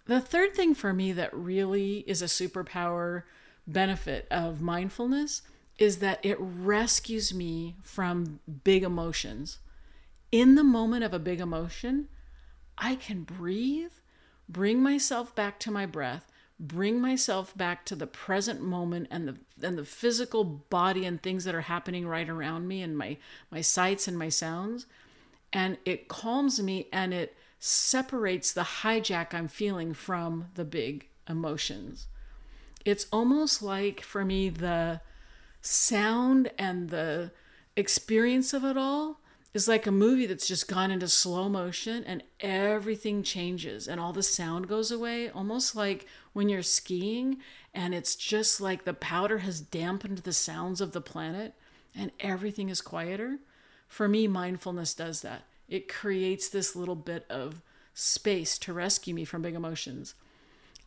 The 0.06 0.20
third 0.20 0.54
thing 0.54 0.74
for 0.74 0.92
me 0.92 1.12
that 1.12 1.34
really 1.34 1.98
is 2.06 2.22
a 2.22 2.26
superpower 2.26 3.24
benefit 3.66 4.26
of 4.30 4.60
mindfulness 4.60 5.42
is 5.78 5.98
that 5.98 6.20
it 6.22 6.36
rescues 6.40 7.32
me 7.32 7.76
from 7.82 8.40
big 8.64 8.82
emotions. 8.82 9.58
In 10.30 10.54
the 10.54 10.64
moment 10.64 11.04
of 11.04 11.12
a 11.12 11.18
big 11.18 11.40
emotion, 11.40 12.08
I 12.78 12.94
can 12.94 13.22
breathe, 13.22 13.92
bring 14.48 14.82
myself 14.82 15.34
back 15.34 15.58
to 15.60 15.70
my 15.70 15.86
breath, 15.86 16.30
bring 16.62 17.00
myself 17.00 17.56
back 17.56 17.84
to 17.86 17.96
the 17.96 18.06
present 18.06 18.62
moment 18.62 19.08
and 19.10 19.26
the 19.26 19.66
and 19.66 19.76
the 19.76 19.84
physical 19.84 20.44
body 20.44 21.04
and 21.04 21.20
things 21.20 21.44
that 21.44 21.56
are 21.56 21.62
happening 21.62 22.06
right 22.06 22.28
around 22.28 22.68
me 22.68 22.82
and 22.82 22.96
my 22.96 23.16
my 23.50 23.60
sights 23.60 24.06
and 24.06 24.16
my 24.16 24.28
sounds 24.28 24.86
and 25.52 25.76
it 25.84 26.06
calms 26.06 26.62
me 26.62 26.86
and 26.92 27.12
it 27.12 27.36
separates 27.58 28.52
the 28.52 28.62
hijack 28.82 29.34
I'm 29.34 29.48
feeling 29.48 29.92
from 29.92 30.46
the 30.54 30.64
big 30.64 31.08
emotions 31.28 32.06
it's 32.84 33.06
almost 33.12 33.62
like 33.62 34.00
for 34.00 34.24
me 34.24 34.48
the 34.48 35.00
sound 35.60 36.50
and 36.58 36.90
the 36.90 37.30
experience 37.76 38.52
of 38.52 38.64
it 38.64 38.76
all 38.76 39.20
is 39.54 39.68
like 39.68 39.86
a 39.86 39.92
movie 39.92 40.26
that's 40.26 40.48
just 40.48 40.66
gone 40.66 40.90
into 40.90 41.08
slow 41.08 41.48
motion 41.48 42.02
and 42.04 42.22
everything 42.40 43.22
changes 43.22 43.86
and 43.86 44.00
all 44.00 44.12
the 44.12 44.22
sound 44.22 44.66
goes 44.66 44.90
away. 44.90 45.28
Almost 45.28 45.76
like 45.76 46.06
when 46.32 46.48
you're 46.48 46.62
skiing 46.62 47.38
and 47.74 47.94
it's 47.94 48.16
just 48.16 48.60
like 48.60 48.84
the 48.84 48.94
powder 48.94 49.38
has 49.38 49.60
dampened 49.60 50.18
the 50.18 50.32
sounds 50.32 50.80
of 50.80 50.92
the 50.92 51.00
planet 51.00 51.54
and 51.94 52.10
everything 52.20 52.70
is 52.70 52.80
quieter. 52.80 53.38
For 53.88 54.08
me 54.08 54.26
mindfulness 54.26 54.94
does 54.94 55.20
that. 55.20 55.42
It 55.68 55.88
creates 55.88 56.48
this 56.48 56.74
little 56.74 56.96
bit 56.96 57.26
of 57.28 57.60
space 57.94 58.56
to 58.58 58.72
rescue 58.72 59.14
me 59.14 59.26
from 59.26 59.42
big 59.42 59.54
emotions 59.54 60.14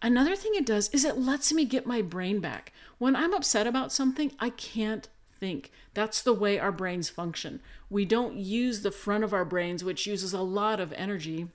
Another 0.01 0.35
thing 0.35 0.53
it 0.55 0.65
does 0.65 0.89
is 0.89 1.05
it 1.05 1.17
lets 1.17 1.51
me 1.51 1.65
get 1.65 1.87
my 1.87 2.01
brain 2.01 2.39
back. 2.39 2.71
When 2.97 3.15
I'm 3.15 3.33
upset 3.33 3.67
about 3.67 3.91
something, 3.91 4.31
I 4.39 4.49
can't 4.51 5.07
think. 5.39 5.71
That's 5.93 6.21
the 6.21 6.33
way 6.33 6.59
our 6.59 6.71
brains 6.71 7.09
function. 7.09 7.61
We 7.89 8.05
don't 8.05 8.37
use 8.37 8.81
the 8.81 8.91
front 8.91 9.23
of 9.23 9.33
our 9.33 9.45
brains, 9.45 9.83
which 9.83 10.07
uses 10.07 10.33
a 10.33 10.41
lot 10.41 10.79
of 10.79 10.93
energy 10.93 11.47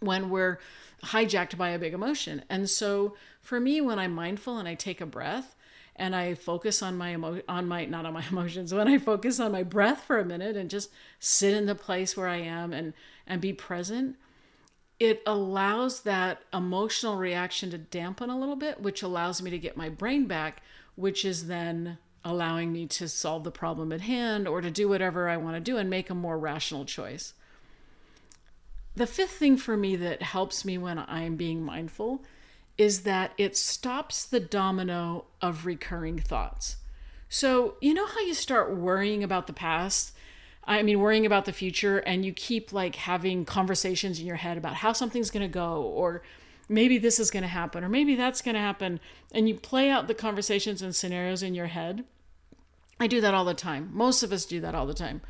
when 0.00 0.30
we're 0.30 0.58
hijacked 1.04 1.56
by 1.56 1.70
a 1.70 1.78
big 1.78 1.94
emotion. 1.94 2.44
And 2.48 2.68
so 2.68 3.16
for 3.40 3.60
me, 3.60 3.80
when 3.80 3.98
I'm 3.98 4.14
mindful 4.14 4.58
and 4.58 4.68
I 4.68 4.74
take 4.74 5.00
a 5.00 5.06
breath, 5.06 5.54
and 5.96 6.16
I 6.16 6.34
focus 6.34 6.82
on 6.82 6.96
my 6.96 7.12
emo- 7.12 7.42
on 7.48 7.68
my 7.68 7.84
not 7.84 8.06
on 8.06 8.14
my 8.14 8.24
emotions 8.30 8.72
when 8.72 8.88
I 8.88 8.98
focus 8.98 9.38
on 9.38 9.52
my 9.52 9.62
breath 9.62 10.02
for 10.02 10.18
a 10.18 10.24
minute 10.24 10.56
and 10.56 10.70
just 10.70 10.90
sit 11.20 11.54
in 11.54 11.66
the 11.66 11.74
place 11.74 12.16
where 12.16 12.28
I 12.28 12.38
am 12.38 12.72
and 12.72 12.94
and 13.26 13.40
be 13.40 13.52
present 13.52 14.16
it 15.00 15.22
allows 15.26 16.02
that 16.02 16.42
emotional 16.52 17.16
reaction 17.16 17.70
to 17.70 17.78
dampen 17.78 18.30
a 18.30 18.38
little 18.38 18.56
bit, 18.56 18.80
which 18.80 19.02
allows 19.02 19.42
me 19.42 19.50
to 19.50 19.58
get 19.58 19.76
my 19.76 19.88
brain 19.88 20.26
back, 20.26 20.62
which 20.94 21.24
is 21.24 21.46
then 21.46 21.98
allowing 22.24 22.72
me 22.72 22.86
to 22.86 23.08
solve 23.08 23.44
the 23.44 23.50
problem 23.50 23.92
at 23.92 24.02
hand 24.02 24.46
or 24.46 24.60
to 24.60 24.70
do 24.70 24.88
whatever 24.88 25.28
I 25.28 25.36
want 25.36 25.56
to 25.56 25.60
do 25.60 25.76
and 25.76 25.90
make 25.90 26.08
a 26.08 26.14
more 26.14 26.38
rational 26.38 26.84
choice. 26.84 27.34
The 28.94 29.06
fifth 29.06 29.32
thing 29.32 29.56
for 29.56 29.76
me 29.76 29.96
that 29.96 30.22
helps 30.22 30.64
me 30.64 30.78
when 30.78 30.98
I'm 30.98 31.36
being 31.36 31.62
mindful 31.62 32.22
is 32.78 33.02
that 33.02 33.32
it 33.38 33.56
stops 33.56 34.24
the 34.24 34.40
domino 34.40 35.24
of 35.40 35.66
recurring 35.66 36.18
thoughts. 36.18 36.76
So, 37.28 37.76
you 37.80 37.94
know 37.94 38.06
how 38.06 38.20
you 38.20 38.34
start 38.34 38.76
worrying 38.76 39.24
about 39.24 39.46
the 39.46 39.52
past? 39.52 40.12
I 40.64 40.82
mean, 40.82 41.00
worrying 41.00 41.26
about 41.26 41.44
the 41.44 41.52
future, 41.52 41.98
and 41.98 42.24
you 42.24 42.32
keep 42.32 42.72
like 42.72 42.94
having 42.96 43.44
conversations 43.44 44.20
in 44.20 44.26
your 44.26 44.36
head 44.36 44.56
about 44.56 44.74
how 44.74 44.92
something's 44.92 45.30
going 45.30 45.42
to 45.42 45.52
go, 45.52 45.82
or 45.82 46.22
maybe 46.68 46.98
this 46.98 47.18
is 47.18 47.30
going 47.30 47.42
to 47.42 47.48
happen, 47.48 47.82
or 47.82 47.88
maybe 47.88 48.14
that's 48.14 48.42
going 48.42 48.54
to 48.54 48.60
happen. 48.60 49.00
And 49.32 49.48
you 49.48 49.56
play 49.56 49.90
out 49.90 50.06
the 50.06 50.14
conversations 50.14 50.80
and 50.80 50.94
scenarios 50.94 51.42
in 51.42 51.54
your 51.54 51.66
head. 51.66 52.04
I 53.00 53.08
do 53.08 53.20
that 53.20 53.34
all 53.34 53.44
the 53.44 53.54
time. 53.54 53.90
Most 53.92 54.22
of 54.22 54.32
us 54.32 54.44
do 54.44 54.60
that 54.60 54.74
all 54.74 54.86
the 54.86 54.94
time. 54.94 55.22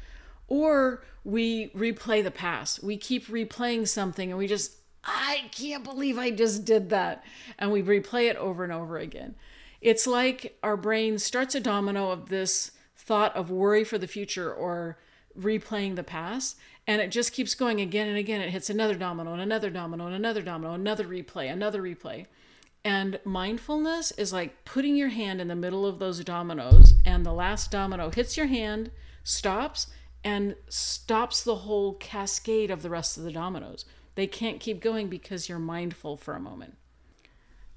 Or 0.48 1.02
we 1.24 1.70
replay 1.70 2.22
the 2.22 2.30
past. 2.30 2.82
We 2.82 2.98
keep 2.98 3.28
replaying 3.28 3.88
something 3.88 4.30
and 4.30 4.38
we 4.38 4.46
just, 4.46 4.76
I 5.04 5.44
can't 5.52 5.82
believe 5.82 6.18
I 6.18 6.30
just 6.30 6.66
did 6.66 6.90
that. 6.90 7.24
And 7.58 7.72
we 7.72 7.82
replay 7.82 8.28
it 8.28 8.36
over 8.36 8.62
and 8.64 8.72
over 8.72 8.98
again. 8.98 9.36
It's 9.80 10.06
like 10.06 10.58
our 10.62 10.76
brain 10.76 11.18
starts 11.18 11.54
a 11.54 11.60
domino 11.60 12.10
of 12.10 12.28
this 12.28 12.72
thought 12.94 13.34
of 13.34 13.50
worry 13.50 13.84
for 13.84 13.96
the 13.96 14.06
future 14.06 14.52
or 14.52 14.98
replaying 15.38 15.96
the 15.96 16.02
past 16.02 16.58
and 16.86 17.00
it 17.00 17.10
just 17.10 17.32
keeps 17.32 17.54
going 17.54 17.80
again 17.80 18.08
and 18.08 18.16
again. 18.16 18.40
It 18.40 18.50
hits 18.50 18.70
another 18.70 18.94
domino 18.94 19.32
and 19.32 19.42
another 19.42 19.70
domino 19.70 20.06
and 20.06 20.14
another 20.14 20.42
domino 20.42 20.74
another 20.74 21.04
replay 21.04 21.50
another 21.52 21.82
replay. 21.82 22.26
And 22.84 23.20
mindfulness 23.24 24.10
is 24.12 24.32
like 24.32 24.64
putting 24.64 24.96
your 24.96 25.10
hand 25.10 25.40
in 25.40 25.48
the 25.48 25.54
middle 25.54 25.86
of 25.86 25.98
those 25.98 26.24
dominoes 26.24 26.94
and 27.06 27.24
the 27.24 27.32
last 27.32 27.70
domino 27.70 28.10
hits 28.10 28.36
your 28.36 28.46
hand 28.46 28.90
stops 29.22 29.86
and 30.24 30.56
stops 30.68 31.42
the 31.42 31.56
whole 31.56 31.94
cascade 31.94 32.70
of 32.70 32.82
the 32.82 32.90
rest 32.90 33.16
of 33.16 33.24
the 33.24 33.32
dominoes. 33.32 33.84
They 34.14 34.26
can't 34.26 34.60
keep 34.60 34.80
going 34.80 35.08
because 35.08 35.48
you're 35.48 35.58
mindful 35.58 36.16
for 36.16 36.34
a 36.34 36.40
moment. 36.40 36.76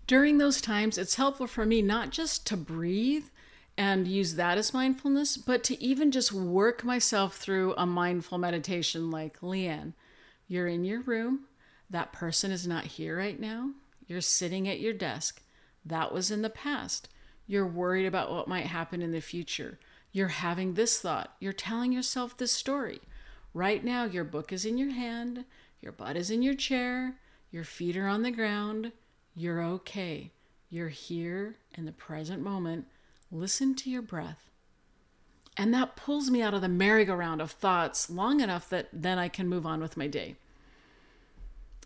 During 0.08 0.38
those 0.38 0.62
times 0.62 0.98
it's 0.98 1.16
helpful 1.16 1.48
for 1.48 1.66
me 1.66 1.82
not 1.82 2.10
just 2.10 2.46
to 2.48 2.58
breathe 2.58 3.26
and 3.78 4.08
use 4.08 4.36
that 4.36 4.58
as 4.58 4.74
mindfulness, 4.74 5.38
but 5.38 5.64
to 5.66 5.82
even 5.84 6.12
just 6.12 6.32
work 6.32 6.84
myself 6.84 7.36
through 7.36 7.74
a 7.78 7.86
mindful 7.86 8.38
meditation 8.38 9.12
like 9.12 9.40
Leanne. 9.42 9.94
You're 10.48 10.68
in 10.68 10.86
your 10.86 11.02
room. 11.02 11.42
That 11.90 12.14
person 12.14 12.52
is 12.52 12.66
not 12.66 12.86
here 12.86 13.18
right 13.18 13.40
now. 13.40 13.72
You're 14.08 14.22
sitting 14.22 14.68
at 14.68 14.80
your 14.80 14.94
desk. 14.94 15.42
That 15.86 16.14
was 16.14 16.32
in 16.32 16.42
the 16.42 16.50
past. 16.50 17.10
You're 17.48 17.68
worried 17.68 18.06
about 18.06 18.32
what 18.32 18.48
might 18.48 18.68
happen 18.68 19.02
in 19.02 19.12
the 19.12 19.22
future. 19.22 19.80
You're 20.12 20.30
having 20.30 20.74
this 20.74 21.00
thought. 21.00 21.36
You're 21.40 21.54
telling 21.54 21.92
yourself 21.92 22.38
this 22.38 22.52
story. 22.52 23.02
Right 23.54 23.84
now, 23.84 24.06
your 24.06 24.24
book 24.24 24.54
is 24.54 24.66
in 24.66 24.78
your 24.78 24.92
hand. 24.92 25.46
Your 25.82 25.92
butt 25.92 26.16
is 26.16 26.32
in 26.32 26.42
your 26.42 26.56
chair. 26.56 27.16
Your 27.52 27.64
feet 27.64 27.98
are 27.98 28.08
on 28.08 28.22
the 28.22 28.32
ground. 28.32 28.94
You're 29.36 29.62
okay. 29.62 30.32
You're 30.70 30.90
here 30.90 31.58
in 31.78 31.86
the 31.86 31.92
present 31.92 32.42
moment 32.42 32.86
listen 33.32 33.76
to 33.76 33.90
your 33.90 34.02
breath. 34.02 34.50
And 35.58 35.74
that 35.74 35.96
pulls 35.96 36.30
me 36.30 36.42
out 36.42 36.54
of 36.54 36.62
the 36.62 36.68
merry-go-round 36.68 37.42
of 37.42 37.52
thoughts 37.52 38.10
long 38.10 38.42
enough 38.42 38.70
that 38.70 38.90
then 38.92 39.18
I 39.18 39.30
can 39.30 39.48
move 39.48 39.66
on 39.66 39.82
with 39.82 39.98
my 39.98 40.08
day. 40.08 40.36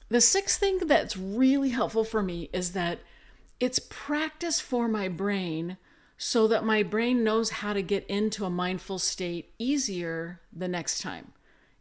The 0.10 0.22
sixth 0.22 0.60
thing 0.60 0.80
that's 0.80 1.16
really 1.16 1.70
helpful 1.70 2.04
for 2.04 2.24
me 2.24 2.50
is 2.52 2.72
that 2.72 3.00
it's 3.60 3.80
practice 3.90 4.60
for 4.60 4.88
my 4.88 5.08
brain 5.08 5.78
so 6.18 6.48
that 6.48 6.66
my 6.66 6.82
brain 6.82 7.24
knows 7.24 7.50
how 7.50 7.74
to 7.74 7.82
get 7.82 8.06
into 8.08 8.44
a 8.44 8.50
mindful 8.50 8.98
state 8.98 9.54
easier 9.60 10.42
the 10.52 10.68
next 10.68 11.02
time. 11.02 11.34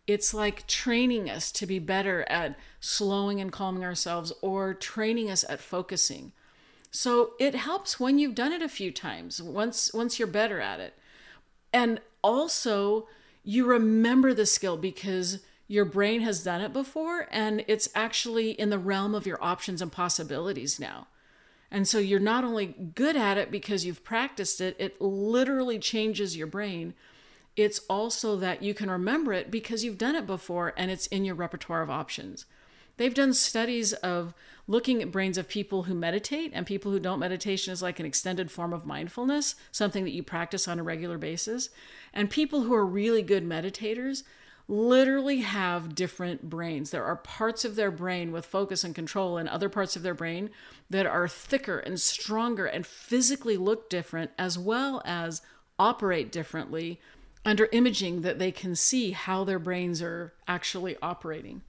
It's 0.07 0.33
like 0.33 0.67
training 0.67 1.29
us 1.29 1.51
to 1.53 1.67
be 1.67 1.79
better 1.79 2.25
at 2.29 2.59
slowing 2.81 3.41
and 3.41 3.51
calming 3.51 3.85
ourselves 3.85 4.33
or 4.43 4.75
training 4.75 5.31
us 5.31 5.45
at 5.49 5.61
focusing. 5.61 6.33
So 6.91 7.33
it 7.39 7.55
helps 7.55 8.01
when 8.01 8.19
you've 8.19 8.35
done 8.35 8.53
it 8.53 8.63
a 8.63 8.69
few 8.69 8.91
times, 8.91 9.43
once 9.43 9.93
once 9.93 10.19
you're 10.19 10.29
better 10.29 10.61
at 10.61 10.81
it. 10.81 10.95
And 11.73 12.01
also 12.23 13.09
you 13.45 13.67
remember 13.67 14.35
the 14.35 14.47
skill 14.47 14.77
because 14.77 15.41
your 15.67 15.85
brain 15.85 16.23
has 16.23 16.43
done 16.43 16.61
it 16.63 16.73
before 16.73 17.27
and 17.31 17.63
it's 17.69 17.89
actually 17.95 18.53
in 18.53 18.71
the 18.71 18.79
realm 18.79 19.15
of 19.15 19.27
your 19.27 19.43
options 19.43 19.83
and 19.83 19.93
possibilities 19.93 20.81
now. 20.81 21.07
And 21.71 21.87
so 21.87 21.99
you're 21.99 22.19
not 22.19 22.45
only 22.45 22.67
good 22.67 23.17
at 23.17 23.37
it 23.37 23.51
because 23.51 23.85
you've 23.85 24.03
practiced 24.03 24.61
it, 24.61 24.75
it 24.79 25.01
literally 25.01 25.79
changes 25.79 26.37
your 26.37 26.47
brain. 26.47 26.95
It's 27.57 27.81
also 27.91 28.37
that 28.37 28.63
you 28.63 28.73
can 28.73 28.91
remember 28.91 29.35
it 29.35 29.51
because 29.51 29.85
you've 29.85 29.99
done 29.99 30.17
it 30.17 30.27
before 30.27 30.73
and 30.79 30.91
it's 30.91 31.07
in 31.09 31.27
your 31.27 31.35
repertoire 31.35 31.83
of 31.83 31.91
options. 31.91 32.47
They've 32.97 33.15
done 33.15 33.35
studies 33.35 33.93
of 33.95 34.33
looking 34.69 35.03
at 35.03 35.11
brains 35.11 35.39
of 35.39 35.49
people 35.49 35.85
who 35.85 35.95
meditate 35.95 36.53
and 36.55 36.67
people 36.67 36.93
who 36.93 37.01
don't. 37.01 37.19
Meditation 37.19 37.73
is 37.73 37.83
like 37.83 37.99
an 37.99 38.07
extended 38.07 38.51
form 38.51 38.73
of 38.73 38.87
mindfulness, 38.87 39.57
something 39.73 40.05
that 40.05 40.13
you 40.13 40.23
practice 40.23 40.69
on 40.69 40.79
a 40.79 40.83
regular 40.83 41.19
basis. 41.19 41.71
And 42.13 42.31
people 42.31 42.63
who 42.63 42.75
are 42.75 42.87
really 42.87 43.23
good 43.23 43.45
meditators 43.45 44.23
literally 44.69 45.41
have 45.41 45.95
different 45.95 46.51
brains. 46.51 46.91
There 46.91 47.05
are 47.05 47.17
parts 47.17 47.65
of 47.65 47.75
their 47.75 47.91
brain 47.91 48.31
with 48.31 48.45
focus 48.45 48.85
and 48.85 48.95
control, 48.95 49.39
and 49.39 49.49
other 49.49 49.71
parts 49.71 49.97
of 49.97 50.03
their 50.03 50.13
brain 50.13 50.51
that 50.91 51.07
are 51.07 51.27
thicker 51.27 51.79
and 51.79 51.99
stronger 51.99 52.67
and 52.67 52.87
physically 52.87 53.57
look 53.57 53.89
different, 53.89 54.31
as 54.39 54.59
well 54.59 55.01
as 55.07 55.41
operate 55.79 56.31
differently 56.31 57.01
under 57.47 57.69
imaging 57.73 58.21
that 58.21 58.39
they 58.39 58.53
can 58.53 58.75
see 58.75 59.13
how 59.13 59.43
their 59.43 59.59
brains 59.59 60.03
are 60.03 60.35
actually 60.47 60.99
operating. 61.01 61.63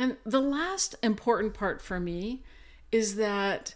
And 0.00 0.16
the 0.24 0.40
last 0.40 0.94
important 1.02 1.52
part 1.52 1.82
for 1.82 2.00
me 2.00 2.42
is 2.90 3.16
that 3.16 3.74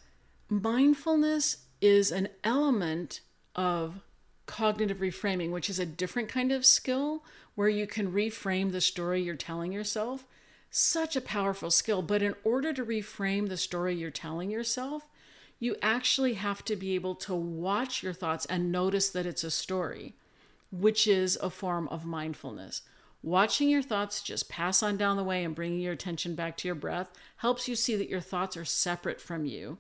mindfulness 0.49 1.67
is 1.83 2.11
an 2.11 2.31
element 2.43 3.21
of 3.55 4.01
cognitive 4.47 5.01
reframing, 5.01 5.51
which 5.51 5.69
is 5.69 5.79
a 5.79 5.85
different 5.85 6.31
kind 6.31 6.51
of 6.51 6.65
skill 6.65 7.27
where 7.57 7.69
you 7.69 7.87
can 7.87 8.11
reframe 8.11 8.73
the 8.73 8.81
story 8.81 9.21
you're 9.21 9.37
telling 9.37 9.71
yourself. 9.71 10.27
Such 10.71 11.15
a 11.15 11.21
powerful 11.21 11.71
skill. 11.71 12.01
But 12.01 12.23
in 12.23 12.35
order 12.43 12.73
to 12.73 12.87
reframe 12.87 13.51
the 13.51 13.59
story 13.59 13.95
you're 13.95 14.11
telling 14.11 14.51
yourself, 14.51 15.11
you 15.61 15.77
actually 15.83 16.35
have 16.35 16.65
to 16.65 16.75
be 16.75 16.95
able 16.95 17.17
to 17.17 17.35
watch 17.35 18.03
your 18.03 18.15
thoughts 18.15 18.47
and 18.47 18.73
notice 18.73 19.11
that 19.11 19.27
it's 19.27 19.45
a 19.45 19.51
story, 19.51 20.15
which 20.73 21.07
is 21.07 21.37
a 21.43 21.51
form 21.51 21.87
of 21.89 22.07
mindfulness. 22.07 22.81
Watching 23.25 23.71
your 23.71 23.81
thoughts 23.81 24.21
just 24.21 24.51
pass 24.51 24.83
on 24.83 24.99
down 24.99 25.17
the 25.17 25.25
way 25.25 25.45
and 25.45 25.55
bringing 25.55 25.81
your 25.81 25.95
attention 25.95 26.35
back 26.35 26.59
to 26.59 26.69
your 26.69 26.75
breath 26.75 27.11
helps 27.39 27.67
you 27.67 27.75
see 27.75 27.97
that 27.97 28.11
your 28.11 28.21
thoughts 28.21 28.55
are 28.55 28.67
separate 28.67 29.19
from 29.19 29.47
you. 29.47 29.79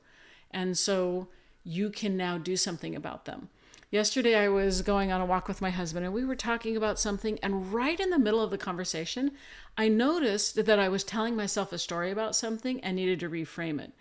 And 0.50 0.78
so 0.78 1.28
you 1.62 1.90
can 1.90 2.16
now 2.16 2.38
do 2.38 2.56
something 2.56 2.96
about 2.96 3.26
them. 3.26 3.50
Yesterday, 3.90 4.34
I 4.34 4.48
was 4.48 4.80
going 4.80 5.12
on 5.12 5.20
a 5.20 5.26
walk 5.26 5.46
with 5.46 5.60
my 5.60 5.68
husband 5.68 6.06
and 6.06 6.14
we 6.14 6.24
were 6.24 6.34
talking 6.34 6.74
about 6.74 6.98
something. 6.98 7.38
And 7.42 7.70
right 7.70 8.00
in 8.00 8.08
the 8.08 8.18
middle 8.18 8.40
of 8.40 8.50
the 8.50 8.56
conversation, 8.56 9.32
I 9.76 9.88
noticed 9.88 10.64
that 10.64 10.78
I 10.78 10.88
was 10.88 11.04
telling 11.04 11.36
myself 11.36 11.70
a 11.70 11.76
story 11.76 12.10
about 12.10 12.34
something 12.34 12.80
and 12.80 12.96
needed 12.96 13.20
to 13.20 13.28
reframe 13.28 13.78
it. 13.78 13.92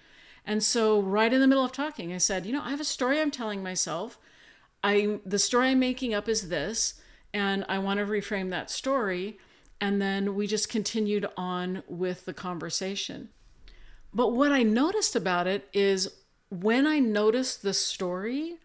And 0.45 0.63
so, 0.63 1.01
right 1.01 1.33
in 1.33 1.41
the 1.41 1.47
middle 1.47 1.65
of 1.65 1.73
talking, 1.73 2.13
I 2.13 2.17
said, 2.17 2.45
You 2.45 2.53
know, 2.53 2.63
I 2.63 2.69
have 2.69 2.79
a 2.79 2.85
story 2.85 3.19
I'm 3.19 3.29
telling 3.29 3.61
myself. 3.61 4.17
I, 4.81 5.19
the 5.25 5.39
story 5.39 5.69
I'm 5.69 5.79
making 5.79 6.13
up 6.13 6.29
is 6.29 6.47
this 6.47 7.01
and 7.33 7.65
I 7.67 7.79
want 7.79 7.99
to 7.99 8.05
reframe 8.05 8.49
that 8.51 8.69
story. 8.69 9.37
And 9.81 10.01
then 10.01 10.35
we 10.35 10.47
just 10.47 10.69
continued 10.69 11.27
on 11.35 11.83
with 11.87 12.25
the 12.25 12.33
conversation. 12.33 13.29
But 14.13 14.29
what 14.29 14.51
I 14.51 14.63
noticed 14.63 15.15
about 15.15 15.47
it 15.47 15.67
is 15.73 16.09
when 16.49 16.85
I 16.85 16.99
noticed 16.99 17.63
the 17.63 17.73
story, 17.73 18.59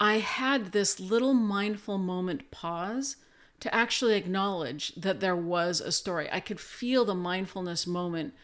I 0.00 0.18
had 0.18 0.72
this 0.72 0.98
little 0.98 1.34
mindful 1.34 1.98
moment 1.98 2.50
pause 2.50 3.16
to 3.60 3.74
actually 3.74 4.16
acknowledge 4.16 4.94
that 4.96 5.20
there 5.20 5.36
was 5.36 5.80
a 5.80 5.92
story. 5.92 6.28
I 6.30 6.40
could 6.40 6.60
feel 6.60 7.04
the 7.04 7.14
mindfulness 7.14 7.86
moment 7.86 8.34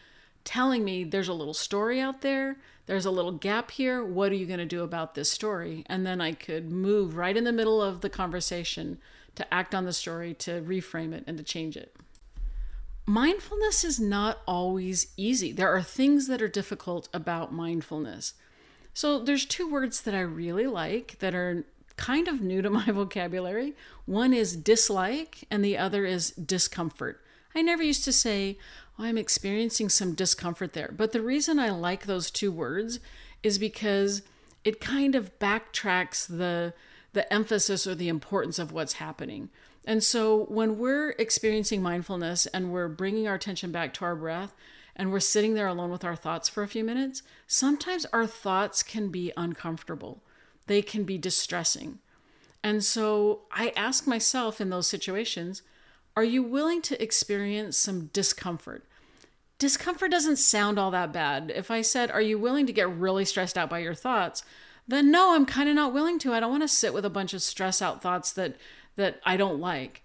telling 0.43 0.83
me 0.83 1.03
there's 1.03 1.27
a 1.27 1.33
little 1.33 1.53
story 1.53 1.99
out 1.99 2.21
there, 2.21 2.57
there's 2.87 3.05
a 3.05 3.11
little 3.11 3.33
gap 3.33 3.71
here. 3.71 4.03
What 4.03 4.31
are 4.31 4.35
you 4.35 4.45
going 4.45 4.59
to 4.59 4.65
do 4.65 4.83
about 4.83 5.13
this 5.13 5.31
story? 5.31 5.83
And 5.85 6.05
then 6.05 6.19
I 6.19 6.31
could 6.31 6.71
move 6.71 7.15
right 7.15 7.37
in 7.37 7.43
the 7.43 7.51
middle 7.51 7.81
of 7.81 8.01
the 8.01 8.09
conversation 8.09 8.97
to 9.35 9.53
act 9.53 9.73
on 9.73 9.85
the 9.85 9.93
story, 9.93 10.33
to 10.35 10.61
reframe 10.61 11.13
it, 11.13 11.23
and 11.27 11.37
to 11.37 11.43
change 11.43 11.77
it. 11.77 11.95
Mindfulness 13.05 13.83
is 13.83 13.99
not 13.99 14.39
always 14.47 15.07
easy. 15.17 15.51
There 15.51 15.73
are 15.73 15.81
things 15.81 16.27
that 16.27 16.41
are 16.41 16.47
difficult 16.47 17.09
about 17.13 17.53
mindfulness. 17.53 18.33
So 18.93 19.19
there's 19.19 19.45
two 19.45 19.69
words 19.69 20.01
that 20.01 20.13
I 20.13 20.21
really 20.21 20.67
like 20.67 21.17
that 21.19 21.33
are 21.33 21.65
kind 21.97 22.27
of 22.27 22.41
new 22.41 22.61
to 22.61 22.69
my 22.69 22.85
vocabulary. 22.87 23.75
One 24.05 24.33
is 24.33 24.55
dislike, 24.55 25.45
and 25.49 25.63
the 25.63 25.77
other 25.77 26.05
is 26.05 26.31
discomfort. 26.31 27.21
I 27.55 27.61
never 27.61 27.83
used 27.83 28.03
to 28.05 28.13
say, 28.13 28.57
oh, 28.97 29.03
I'm 29.03 29.17
experiencing 29.17 29.89
some 29.89 30.13
discomfort 30.13 30.73
there. 30.73 30.93
But 30.95 31.11
the 31.11 31.21
reason 31.21 31.59
I 31.59 31.69
like 31.69 32.05
those 32.05 32.31
two 32.31 32.51
words 32.51 32.99
is 33.43 33.57
because 33.57 34.21
it 34.63 34.79
kind 34.79 35.15
of 35.15 35.37
backtracks 35.39 36.27
the 36.27 36.73
the 37.13 37.31
emphasis 37.33 37.85
or 37.85 37.95
the 37.95 38.09
importance 38.09 38.59
of 38.59 38.71
what's 38.71 38.93
happening. 38.93 39.49
And 39.85 40.03
so 40.03 40.45
when 40.45 40.77
we're 40.77 41.11
experiencing 41.11 41.81
mindfulness 41.81 42.45
and 42.47 42.71
we're 42.71 42.87
bringing 42.87 43.27
our 43.27 43.35
attention 43.35 43.71
back 43.71 43.93
to 43.95 44.05
our 44.05 44.15
breath 44.15 44.53
and 44.95 45.11
we're 45.11 45.19
sitting 45.19 45.53
there 45.53 45.67
alone 45.67 45.89
with 45.89 46.03
our 46.03 46.15
thoughts 46.15 46.49
for 46.49 46.63
a 46.63 46.67
few 46.67 46.83
minutes, 46.83 47.23
sometimes 47.47 48.05
our 48.13 48.27
thoughts 48.27 48.83
can 48.83 49.09
be 49.09 49.31
uncomfortable. 49.35 50.21
They 50.67 50.81
can 50.81 51.03
be 51.03 51.17
distressing. 51.17 51.99
And 52.63 52.83
so 52.83 53.41
I 53.51 53.73
ask 53.75 54.05
myself 54.05 54.61
in 54.61 54.69
those 54.69 54.87
situations, 54.87 55.63
are 56.15 56.23
you 56.23 56.43
willing 56.43 56.81
to 56.83 57.01
experience 57.01 57.77
some 57.77 58.07
discomfort? 58.07 58.85
Discomfort 59.57 60.11
doesn't 60.11 60.37
sound 60.37 60.77
all 60.77 60.91
that 60.91 61.13
bad. 61.13 61.51
If 61.55 61.71
I 61.71 61.81
said, 61.81 62.11
Are 62.11 62.21
you 62.21 62.37
willing 62.37 62.65
to 62.65 62.73
get 62.73 62.89
really 62.89 63.25
stressed 63.25 63.57
out 63.57 63.69
by 63.69 63.79
your 63.79 63.93
thoughts? 63.93 64.43
Then 64.87 65.11
no, 65.11 65.35
I'm 65.35 65.45
kind 65.45 65.69
of 65.69 65.75
not 65.75 65.93
willing 65.93 66.19
to. 66.19 66.33
I 66.33 66.39
don't 66.39 66.51
want 66.51 66.63
to 66.63 66.67
sit 66.67 66.93
with 66.93 67.05
a 67.05 67.09
bunch 67.09 67.33
of 67.33 67.41
stress 67.41 67.81
out 67.81 68.01
thoughts 68.01 68.33
that 68.33 68.55
that 68.95 69.19
I 69.25 69.37
don't 69.37 69.59
like. 69.59 70.03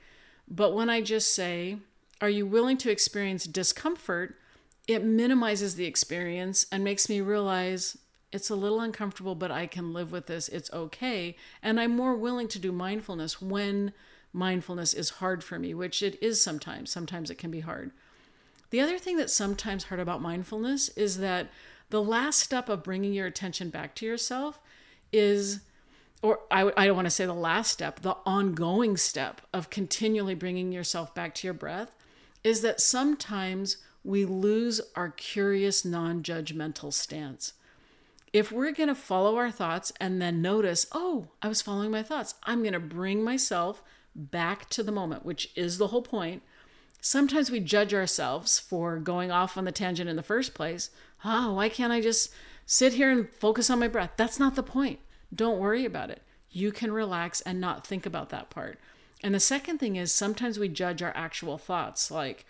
But 0.49 0.75
when 0.75 0.89
I 0.89 1.01
just 1.01 1.35
say, 1.35 1.79
Are 2.21 2.29
you 2.29 2.47
willing 2.47 2.77
to 2.79 2.91
experience 2.91 3.45
discomfort? 3.45 4.37
It 4.87 5.05
minimizes 5.05 5.75
the 5.75 5.87
experience 5.87 6.67
and 6.71 6.85
makes 6.85 7.09
me 7.09 7.21
realize 7.21 7.99
it's 8.33 8.51
a 8.51 8.55
little 8.55 8.81
uncomfortable, 8.81 9.35
but 9.35 9.51
I 9.51 9.67
can 9.67 9.93
live 9.93 10.13
with 10.13 10.27
this. 10.27 10.49
It's 10.49 10.73
okay. 10.73 11.37
And 11.63 11.81
I'm 11.81 11.97
more 11.97 12.15
willing 12.15 12.49
to 12.49 12.59
do 12.59 12.71
mindfulness 12.71 13.41
when 13.41 13.93
mindfulness 14.33 14.95
is 14.95 15.11
hard 15.11 15.43
for 15.43 15.59
me, 15.59 15.75
which 15.75 16.03
it 16.03 16.23
is 16.23 16.41
sometimes. 16.41 16.91
Sometimes 16.91 17.31
it 17.31 17.39
can 17.39 17.51
be 17.51 17.61
hard. 17.61 17.91
The 18.71 18.81
other 18.81 18.99
thing 18.99 19.17
that's 19.17 19.35
sometimes 19.35 19.85
hard 19.85 20.01
about 20.01 20.21
mindfulness 20.21 20.89
is 20.91 21.19
that 21.19 21.49
the 21.91 22.03
last 22.03 22.41
step 22.41 22.69
of 22.69 22.83
bringing 22.83 23.13
your 23.13 23.27
attention 23.27 23.71
back 23.71 23.95
to 23.97 24.07
yourself 24.07 24.61
is, 25.17 25.61
or 26.23 26.41
I, 26.51 26.71
I 26.77 26.87
don't 26.87 26.97
want 26.97 27.07
to 27.07 27.11
say 27.11 27.27
the 27.27 27.35
last 27.35 27.71
step, 27.71 28.01
the 28.01 28.17
ongoing 28.25 28.97
step 28.97 29.41
of 29.53 29.71
continually 29.71 30.35
bringing 30.35 30.73
yourself 30.73 31.15
back 31.15 31.35
to 31.37 31.47
your 31.47 31.55
breath 31.55 31.95
is 32.45 32.63
that 32.63 32.81
sometimes 32.81 33.79
we 34.05 34.25
lose 34.25 34.81
our 34.95 35.11
curious, 35.11 35.85
non 35.85 36.23
judgmental 36.23 36.93
stance. 36.93 37.55
If 38.33 38.53
we're 38.53 38.73
going 38.73 38.89
to 38.89 38.95
follow 38.95 39.37
our 39.37 39.51
thoughts 39.51 39.93
and 39.99 40.21
then 40.21 40.43
notice, 40.43 40.87
oh, 40.93 41.29
I 41.43 41.49
was 41.49 41.63
following 41.63 41.91
my 41.91 42.03
thoughts, 42.03 42.35
I'm 42.45 42.61
going 42.61 42.73
to 42.73 42.81
bring 42.81 43.25
myself 43.25 43.83
back 44.15 44.69
to 44.71 44.83
the 44.83 44.93
moment, 44.93 45.25
which 45.25 45.51
is 45.57 45.79
the 45.79 45.89
whole 45.89 46.03
point. 46.03 46.43
Sometimes 47.01 47.51
we 47.51 47.61
judge 47.61 47.95
ourselves 47.95 48.59
for 48.59 48.99
going 48.99 49.31
off 49.31 49.57
on 49.57 49.65
the 49.65 49.73
tangent 49.73 50.09
in 50.09 50.17
the 50.17 50.23
first 50.23 50.55
place. 50.55 50.91
Oh, 51.25 51.55
why 51.55 51.69
can't 51.69 51.93
I 51.93 52.01
just 52.01 52.33
sit 52.65 52.95
here 52.95 53.11
and 53.11 53.29
focus 53.29 53.71
on 53.71 53.79
my 53.79 53.89
breath? 53.89 54.13
That's 54.17 54.39
not 54.39 54.55
the 54.55 54.63
point. 54.63 55.01
Don't 55.35 55.59
worry 55.59 55.85
about 55.85 56.11
it. 56.11 56.23
You 56.51 56.73
can 56.73 56.93
relax 56.93 57.41
and 57.43 57.61
not 57.61 57.87
think 57.87 58.07
about 58.07 58.31
that 58.31 58.51
part. 58.51 58.79
And 59.23 59.35
the 59.35 59.41
second 59.41 59.79
thing 59.79 59.97
is 59.97 60.13
sometimes 60.13 60.59
we 60.59 60.69
judge 60.69 61.03
our 61.03 61.13
actual 61.15 61.59
thoughts. 61.59 62.11
Like, 62.11 62.47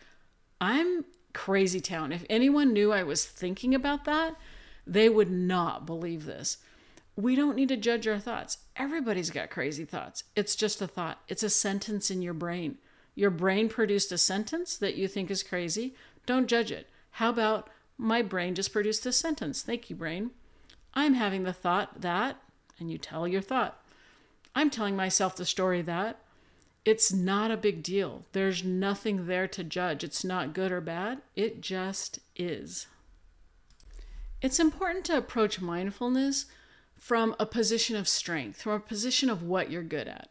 I'm 0.61 1.05
crazy 1.33 1.81
town. 1.81 2.13
If 2.13 2.25
anyone 2.29 2.73
knew 2.73 2.93
I 2.93 3.03
was 3.03 3.25
thinking 3.25 3.75
about 3.75 4.05
that, 4.05 4.37
they 4.87 5.09
would 5.09 5.31
not 5.31 5.87
believe 5.87 6.25
this 6.25 6.59
we 7.17 7.35
don't 7.35 7.57
need 7.57 7.69
to 7.71 7.77
judge 7.77 8.07
our 8.07 8.19
thoughts. 8.19 8.59
Everybody's 8.77 9.31
got 9.31 9.51
crazy 9.51 9.85
thoughts. 9.85 10.25
It's 10.37 10.55
just 10.55 10.83
a 10.83 10.87
thought, 10.87 11.23
it's 11.29 11.43
a 11.43 11.51
sentence 11.51 12.11
in 12.11 12.23
your 12.23 12.35
brain. 12.35 12.77
Your 13.15 13.31
brain 13.31 13.71
produced 13.71 14.13
a 14.13 14.19
sentence 14.19 14.77
that 14.77 14.97
you 14.97 15.09
think 15.09 15.31
is 15.31 15.43
crazy. 15.43 15.95
Don't 16.27 16.47
judge 16.47 16.71
it. 16.71 16.89
How 17.13 17.31
about 17.31 17.71
my 17.97 18.21
brain 18.21 18.55
just 18.55 18.73
produced 18.73 19.05
this 19.05 19.17
sentence? 19.17 19.63
Thank 19.63 19.89
you, 19.89 19.97
brain. 19.97 20.33
I'm 20.93 21.15
having 21.15 21.45
the 21.45 21.55
thought 21.55 22.03
that, 22.03 22.37
and 22.79 22.91
you 22.91 22.99
tell 22.99 23.27
your 23.27 23.41
thought. 23.41 23.81
I'm 24.55 24.71
telling 24.71 24.97
myself 24.97 25.37
the 25.37 25.45
story 25.45 25.83
that. 25.83 26.19
It's 26.85 27.13
not 27.13 27.51
a 27.51 27.57
big 27.57 27.83
deal. 27.83 28.23
There's 28.33 28.63
nothing 28.63 29.27
there 29.27 29.49
to 29.49 29.65
judge. 29.65 30.05
It's 30.05 30.25
not 30.25 30.55
good 30.55 30.71
or 30.71 30.81
bad. 30.81 31.21
It 31.35 31.61
just 31.61 32.21
is. 32.37 32.87
It's 34.41 34.61
important 34.61 35.05
to 35.07 35.17
approach 35.17 35.61
mindfulness 35.61 36.47
from 36.99 37.35
a 37.41 37.47
position 37.47 37.97
of 37.97 38.07
strength, 38.09 38.63
from 38.63 38.73
a 38.73 38.81
position 38.81 39.29
of 39.29 39.43
what 39.43 39.71
you're 39.71 39.83
good 39.83 40.07
at. 40.07 40.29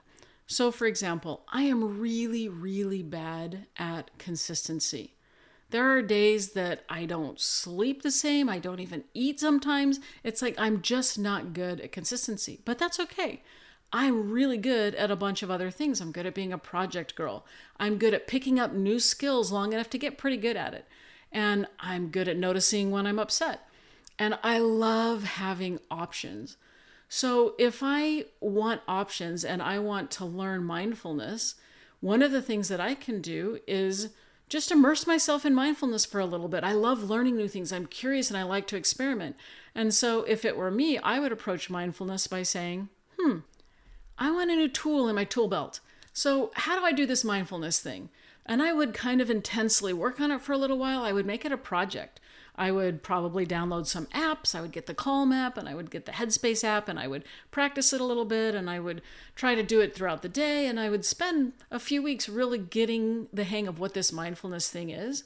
So, 0.48 0.72
for 0.72 0.86
example, 0.86 1.44
I 1.50 1.64
am 1.64 2.00
really, 2.00 2.48
really 2.48 3.04
bad 3.04 3.66
at 3.78 4.18
consistency. 4.18 5.15
There 5.72 5.92
are 5.92 6.02
days 6.02 6.54
that 6.54 6.84
I 6.88 7.06
don't 7.06 7.40
sleep 7.40 8.02
the 8.02 8.12
same, 8.12 8.50
I 8.50 8.60
don't 8.60 8.80
even 8.80 9.04
eat 9.14 9.40
sometimes. 9.40 10.00
It's 10.24 10.42
like 10.42 10.56
I'm 10.58 10.82
just 10.82 11.18
not 11.18 11.54
good 11.54 11.82
at 11.82 11.92
consistency, 11.92 12.62
but 12.66 12.78
that's 12.78 13.00
okay. 13.00 13.42
I'm 13.92 14.30
really 14.32 14.58
good 14.58 14.94
at 14.96 15.12
a 15.12 15.16
bunch 15.16 15.42
of 15.42 15.50
other 15.50 15.72
things. 15.72 16.02
I'm 16.02 16.12
good 16.12 16.26
at 16.26 16.36
being 16.36 16.52
a 16.52 16.58
project 16.58 17.16
girl. 17.16 17.46
I'm 17.80 17.98
good 17.98 18.14
at 18.14 18.28
picking 18.28 18.60
up 18.60 18.74
new 18.74 19.00
skills 19.00 19.52
long 19.52 19.74
enough 19.74 19.90
to 19.92 19.98
get 19.98 20.18
pretty 20.18 20.38
good 20.38 20.58
at 20.58 20.74
it. 20.74 20.86
And 21.32 21.68
I'm 21.80 22.10
good 22.10 22.28
at 22.28 22.38
noticing 22.38 22.92
when 22.92 23.08
I'm 23.08 23.20
upset. 23.20 23.68
And 24.20 24.38
I 24.44 24.60
love 24.60 25.24
having 25.24 25.80
options. 25.90 26.58
So 27.08 27.56
if 27.58 27.80
I 27.82 28.26
want 28.40 28.82
options 28.88 29.46
and 29.46 29.62
I 29.62 29.80
want 29.80 30.12
to 30.12 30.26
learn 30.26 30.64
mindfulness, 30.64 31.56
one 32.02 32.22
of 32.22 32.32
the 32.32 32.42
things 32.42 32.68
that 32.68 32.82
I 32.82 32.96
can 32.96 33.22
do 33.22 33.60
is 33.68 34.10
just 34.48 34.72
immerse 34.72 35.08
myself 35.08 35.46
in 35.46 35.56
mindfulness 35.56 36.06
for 36.06 36.20
a 36.20 36.26
little 36.26 36.48
bit. 36.48 36.64
I 36.64 36.74
love 36.74 37.10
learning 37.10 37.36
new 37.36 37.48
things. 37.48 37.74
I'm 37.74 37.88
curious 37.88 38.30
and 38.30 38.38
I 38.38 38.44
like 38.44 38.68
to 38.68 38.78
experiment. 38.78 39.36
And 39.74 39.94
so 39.94 40.24
if 40.24 40.46
it 40.46 40.56
were 40.56 40.72
me, 40.72 40.98
I 41.00 41.20
would 41.20 41.32
approach 41.32 41.70
mindfulness 41.70 42.28
by 42.28 42.44
saying, 42.44 42.90
hmm, 43.20 43.40
I 44.18 44.32
want 44.32 44.52
a 44.52 44.56
new 44.56 44.68
tool 44.68 45.08
in 45.10 45.16
my 45.16 45.24
tool 45.24 45.48
belt. 45.48 45.80
So 46.14 46.52
how 46.54 46.80
do 46.80 46.86
I 46.86 46.92
do 46.92 47.06
this 47.06 47.24
mindfulness 47.24 47.80
thing? 47.80 48.10
And 48.46 48.62
I 48.62 48.72
would 48.72 48.94
kind 48.94 49.20
of 49.20 49.30
intensely 49.30 49.92
work 49.92 50.22
on 50.22 50.32
it 50.32 50.42
for 50.42 50.54
a 50.54 50.58
little 50.58 50.78
while. 50.78 51.04
I 51.04 51.12
would 51.12 51.26
make 51.26 51.44
it 51.44 51.52
a 51.52 51.58
project. 51.58 52.20
I 52.58 52.72
would 52.72 53.04
probably 53.04 53.46
download 53.46 53.86
some 53.86 54.06
apps. 54.08 54.56
I 54.56 54.62
would 54.62 54.72
get 54.72 54.86
the 54.86 54.94
Calm 54.94 55.32
app 55.32 55.58
and 55.58 55.68
I 55.68 55.76
would 55.76 55.92
get 55.92 56.06
the 56.06 56.14
Headspace 56.14 56.64
app 56.64 56.88
and 56.88 57.00
I 57.00 57.08
would 57.08 57.24
practice 57.52 57.92
it 57.92 58.02
a 58.02 58.06
little 58.06 58.26
bit 58.26 58.56
and 58.56 58.70
I 58.70 58.80
would 58.80 59.02
try 59.36 59.56
to 59.56 59.64
do 59.64 59.82
it 59.82 59.94
throughout 59.94 60.22
the 60.22 60.30
day. 60.30 60.68
And 60.68 60.80
I 60.80 60.90
would 60.90 61.06
spend 61.06 61.54
a 61.70 61.80
few 61.80 62.02
weeks 62.02 62.30
really 62.30 62.58
getting 62.58 63.28
the 63.34 63.44
hang 63.44 63.68
of 63.68 63.80
what 63.80 63.94
this 63.94 64.14
mindfulness 64.14 64.70
thing 64.70 64.90
is. 64.90 65.26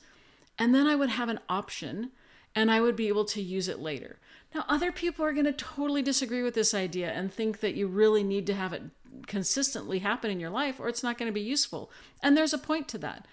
And 0.57 0.73
then 0.73 0.87
I 0.87 0.95
would 0.95 1.09
have 1.09 1.29
an 1.29 1.39
option 1.47 2.11
and 2.55 2.71
I 2.71 2.81
would 2.81 2.95
be 2.95 3.07
able 3.07 3.25
to 3.25 3.41
use 3.41 3.67
it 3.67 3.79
later. 3.79 4.17
Now, 4.53 4.65
other 4.67 4.91
people 4.91 5.23
are 5.23 5.33
going 5.33 5.45
to 5.45 5.53
totally 5.53 6.01
disagree 6.01 6.41
with 6.41 6.55
this 6.55 6.73
idea 6.73 7.11
and 7.11 7.31
think 7.31 7.59
that 7.59 7.75
you 7.75 7.87
really 7.87 8.23
need 8.23 8.47
to 8.47 8.55
have 8.55 8.73
it 8.73 8.81
consistently 9.27 9.99
happen 9.99 10.31
in 10.31 10.39
your 10.39 10.49
life 10.49 10.79
or 10.79 10.87
it's 10.87 11.03
not 11.03 11.17
going 11.17 11.29
to 11.29 11.33
be 11.33 11.41
useful. 11.41 11.91
And 12.23 12.35
there's 12.35 12.53
a 12.53 12.57
point 12.57 12.87
to 12.89 12.97
that. 12.99 13.27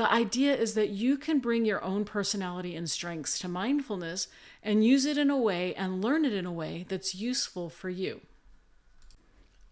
The 0.00 0.10
idea 0.10 0.56
is 0.56 0.72
that 0.76 0.88
you 0.88 1.18
can 1.18 1.40
bring 1.40 1.66
your 1.66 1.84
own 1.84 2.06
personality 2.06 2.74
and 2.74 2.88
strengths 2.88 3.38
to 3.40 3.48
mindfulness 3.48 4.28
and 4.62 4.82
use 4.82 5.04
it 5.04 5.18
in 5.18 5.28
a 5.28 5.36
way 5.36 5.74
and 5.74 6.02
learn 6.02 6.24
it 6.24 6.32
in 6.32 6.46
a 6.46 6.50
way 6.52 6.86
that's 6.88 7.14
useful 7.14 7.68
for 7.68 7.90
you. 7.90 8.22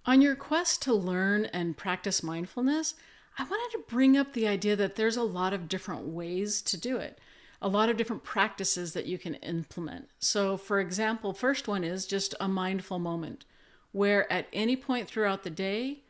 On 0.04 0.20
your 0.20 0.36
quest 0.36 0.82
to 0.82 0.92
learn 0.92 1.46
and 1.46 1.78
practice 1.78 2.22
mindfulness, 2.22 2.94
I 3.38 3.44
wanted 3.44 3.74
to 3.78 3.84
bring 3.88 4.18
up 4.18 4.34
the 4.34 4.46
idea 4.46 4.76
that 4.76 4.96
there's 4.96 5.16
a 5.16 5.22
lot 5.22 5.54
of 5.54 5.66
different 5.66 6.08
ways 6.08 6.60
to 6.60 6.76
do 6.76 6.98
it, 6.98 7.18
a 7.62 7.68
lot 7.68 7.88
of 7.88 7.96
different 7.96 8.22
practices 8.22 8.92
that 8.92 9.06
you 9.06 9.16
can 9.16 9.36
implement. 9.36 10.10
So, 10.18 10.58
for 10.58 10.78
example, 10.78 11.32
first 11.32 11.66
one 11.68 11.84
is 11.84 12.04
just 12.04 12.34
a 12.38 12.48
mindful 12.48 12.98
moment 12.98 13.46
where 13.92 14.30
at 14.30 14.48
any 14.52 14.76
point 14.76 15.08
throughout 15.08 15.42
the 15.42 15.48
day, 15.48 16.00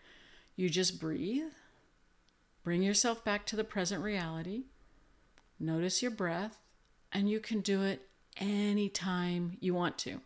you 0.57 0.68
just 0.68 0.98
breathe 0.98 1.52
Bring 2.68 2.83
yourself 2.83 3.24
back 3.24 3.46
to 3.46 3.57
the 3.57 3.64
present 3.64 4.02
reality. 4.02 4.64
Notice 5.59 6.02
your 6.02 6.11
breath, 6.11 6.59
and 7.11 7.26
you 7.31 7.40
can 7.40 7.62
do 7.62 7.81
it 7.83 8.07
anytime 8.37 9.57
you 9.59 9.72
want 9.72 9.96
to. 10.00 10.20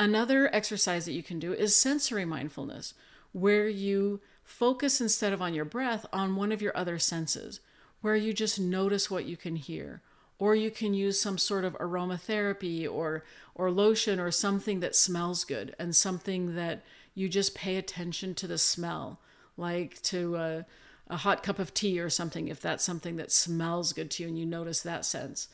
Another 0.00 0.48
exercise 0.54 1.04
that 1.04 1.12
you 1.12 1.22
can 1.22 1.38
do 1.38 1.52
is 1.52 1.76
sensory 1.76 2.24
mindfulness, 2.24 2.94
where 3.32 3.68
you 3.68 4.22
focus 4.44 4.98
instead 4.98 5.34
of 5.34 5.42
on 5.42 5.52
your 5.52 5.66
breath 5.66 6.06
on 6.10 6.36
one 6.36 6.52
of 6.52 6.62
your 6.62 6.74
other 6.74 6.98
senses, 6.98 7.60
where 8.00 8.16
you 8.16 8.32
just 8.32 8.58
notice 8.58 9.10
what 9.10 9.26
you 9.26 9.36
can 9.36 9.56
hear. 9.56 10.00
Or 10.38 10.54
you 10.54 10.70
can 10.70 10.94
use 10.94 11.20
some 11.20 11.36
sort 11.36 11.66
of 11.66 11.74
aromatherapy 11.74 12.90
or, 12.90 13.24
or 13.54 13.70
lotion 13.70 14.18
or 14.18 14.30
something 14.30 14.80
that 14.80 14.96
smells 14.96 15.44
good 15.44 15.76
and 15.78 15.94
something 15.94 16.54
that 16.54 16.82
you 17.14 17.28
just 17.28 17.54
pay 17.54 17.76
attention 17.76 18.34
to 18.36 18.46
the 18.46 18.56
smell, 18.56 19.20
like 19.58 20.00
to 20.04 20.36
uh, 20.38 20.62
a 21.08 21.18
hot 21.18 21.42
cup 21.42 21.58
of 21.58 21.72
tea 21.72 22.00
or 22.00 22.10
something 22.10 22.48
if 22.48 22.60
that's 22.60 22.84
something 22.84 23.16
that 23.16 23.30
smells 23.30 23.92
good 23.92 24.10
to 24.12 24.22
you 24.22 24.28
and 24.28 24.38
you 24.38 24.46
notice 24.46 24.82
that 24.82 25.04
sense. 25.04 25.48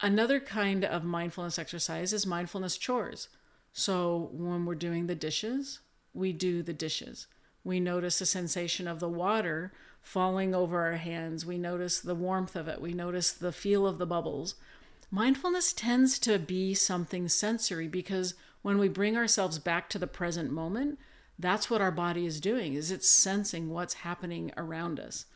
Another 0.00 0.40
kind 0.40 0.84
of 0.84 1.04
mindfulness 1.04 1.58
exercise 1.58 2.12
is 2.12 2.26
mindfulness 2.26 2.76
chores. 2.76 3.28
So 3.72 4.30
when 4.32 4.64
we're 4.64 4.74
doing 4.74 5.06
the 5.06 5.14
dishes, 5.14 5.80
we 6.14 6.32
do 6.32 6.62
the 6.62 6.72
dishes. 6.72 7.26
We 7.64 7.80
notice 7.80 8.18
the 8.18 8.26
sensation 8.26 8.86
of 8.86 9.00
the 9.00 9.08
water 9.08 9.72
falling 10.00 10.54
over 10.54 10.82
our 10.82 10.96
hands. 10.96 11.44
We 11.44 11.58
notice 11.58 12.00
the 12.00 12.14
warmth 12.14 12.56
of 12.56 12.68
it. 12.68 12.80
We 12.80 12.92
notice 12.92 13.32
the 13.32 13.52
feel 13.52 13.86
of 13.86 13.98
the 13.98 14.06
bubbles. 14.06 14.54
Mindfulness 15.10 15.72
tends 15.72 16.18
to 16.20 16.38
be 16.38 16.74
something 16.74 17.28
sensory 17.28 17.88
because 17.88 18.34
when 18.62 18.78
we 18.78 18.88
bring 18.88 19.16
ourselves 19.16 19.58
back 19.58 19.88
to 19.90 19.98
the 19.98 20.06
present 20.06 20.50
moment, 20.50 20.98
that's 21.38 21.70
what 21.70 21.80
our 21.80 21.90
body 21.90 22.26
is 22.26 22.40
doing 22.40 22.74
is 22.74 22.90
it's 22.90 23.08
sensing 23.08 23.70
what's 23.70 23.94
happening 23.94 24.52
around 24.56 24.98
us 24.98 25.26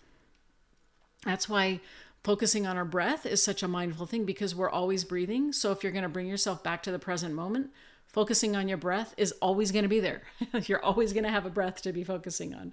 that's 1.24 1.48
why 1.48 1.80
focusing 2.24 2.66
on 2.66 2.76
our 2.76 2.84
breath 2.84 3.26
is 3.26 3.42
such 3.42 3.62
a 3.62 3.68
mindful 3.68 4.06
thing 4.06 4.24
because 4.24 4.54
we're 4.54 4.70
always 4.70 5.04
breathing 5.04 5.52
so 5.52 5.72
if 5.72 5.82
you're 5.82 5.92
going 5.92 6.02
to 6.02 6.08
bring 6.08 6.26
yourself 6.26 6.62
back 6.62 6.82
to 6.82 6.92
the 6.92 6.98
present 6.98 7.34
moment 7.34 7.70
Focusing 8.12 8.56
on 8.56 8.68
your 8.68 8.78
breath 8.78 9.14
is 9.16 9.32
always 9.40 9.70
going 9.70 9.84
to 9.84 9.88
be 9.88 10.00
there. 10.00 10.22
You're 10.64 10.84
always 10.84 11.12
going 11.12 11.24
to 11.24 11.30
have 11.30 11.46
a 11.46 11.50
breath 11.50 11.80
to 11.82 11.92
be 11.92 12.02
focusing 12.02 12.54
on. 12.54 12.72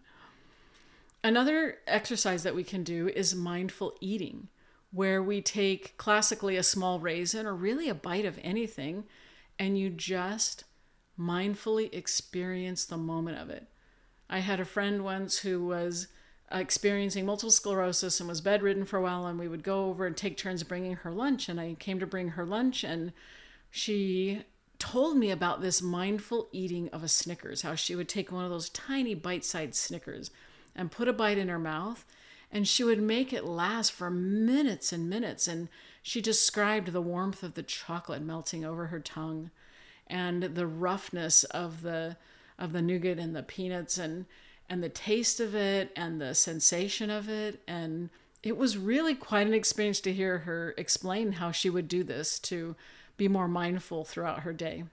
Another 1.23 1.77
exercise 1.85 2.41
that 2.43 2.55
we 2.55 2.63
can 2.63 2.83
do 2.83 3.07
is 3.09 3.35
mindful 3.35 3.93
eating, 4.01 4.47
where 4.91 5.21
we 5.21 5.41
take 5.41 5.95
classically 5.97 6.57
a 6.57 6.63
small 6.63 6.99
raisin 6.99 7.45
or 7.45 7.53
really 7.53 7.87
a 7.87 7.93
bite 7.93 8.25
of 8.25 8.39
anything 8.43 9.03
and 9.59 9.77
you 9.77 9.89
just 9.89 10.63
mindfully 11.19 11.93
experience 11.93 12.85
the 12.85 12.97
moment 12.97 13.37
of 13.37 13.49
it. 13.49 13.67
I 14.29 14.39
had 14.39 14.59
a 14.59 14.65
friend 14.65 15.03
once 15.03 15.39
who 15.39 15.65
was 15.65 16.07
uh, 16.53 16.57
experiencing 16.57 17.25
multiple 17.25 17.51
sclerosis 17.51 18.19
and 18.19 18.29
was 18.29 18.41
bedridden 18.41 18.85
for 18.85 18.97
a 18.97 19.01
while, 19.01 19.25
and 19.25 19.39
we 19.39 19.47
would 19.47 19.63
go 19.63 19.85
over 19.85 20.05
and 20.05 20.15
take 20.15 20.37
turns 20.37 20.63
bringing 20.63 20.95
her 20.95 21.11
lunch. 21.11 21.49
And 21.49 21.59
I 21.59 21.75
came 21.79 21.99
to 21.99 22.07
bring 22.07 22.29
her 22.29 22.45
lunch, 22.45 22.83
and 22.83 23.13
she 23.69 24.43
told 24.79 25.17
me 25.17 25.31
about 25.31 25.61
this 25.61 25.81
mindful 25.81 26.47
eating 26.51 26.89
of 26.89 27.03
a 27.03 27.07
Snickers, 27.07 27.63
how 27.63 27.75
she 27.75 27.95
would 27.95 28.07
take 28.07 28.31
one 28.31 28.45
of 28.45 28.51
those 28.51 28.69
tiny 28.69 29.15
bite 29.15 29.43
sized 29.43 29.75
Snickers 29.75 30.29
and 30.75 30.91
put 30.91 31.07
a 31.07 31.13
bite 31.13 31.37
in 31.37 31.47
her 31.47 31.59
mouth, 31.59 32.05
and 32.51 32.67
she 32.67 32.83
would 32.83 33.01
make 33.01 33.33
it 33.33 33.43
last 33.43 33.91
for 33.91 34.09
minutes 34.09 34.93
and 34.93 35.09
minutes. 35.09 35.47
And 35.47 35.67
she 36.01 36.21
described 36.21 36.93
the 36.93 37.01
warmth 37.01 37.43
of 37.43 37.55
the 37.55 37.63
chocolate 37.63 38.21
melting 38.21 38.63
over 38.63 38.87
her 38.87 38.99
tongue 38.99 39.51
and 40.09 40.43
the 40.43 40.67
roughness 40.67 41.43
of 41.45 41.81
the 41.81 42.17
of 42.59 42.73
the 42.73 42.81
nougat 42.81 43.19
and 43.19 43.35
the 43.35 43.43
peanuts 43.43 43.97
and 43.97 44.25
and 44.69 44.83
the 44.83 44.89
taste 44.89 45.39
of 45.39 45.55
it 45.55 45.91
and 45.95 46.19
the 46.19 46.33
sensation 46.33 47.09
of 47.09 47.29
it 47.29 47.61
and 47.67 48.09
it 48.43 48.57
was 48.57 48.77
really 48.77 49.15
quite 49.15 49.47
an 49.47 49.53
experience 49.53 49.99
to 50.01 50.13
hear 50.13 50.39
her 50.39 50.73
explain 50.77 51.33
how 51.33 51.51
she 51.51 51.69
would 51.69 51.87
do 51.87 52.03
this 52.03 52.39
to 52.39 52.75
be 53.17 53.27
more 53.27 53.47
mindful 53.47 54.05
throughout 54.05 54.41
her 54.41 54.53
day. 54.53 54.83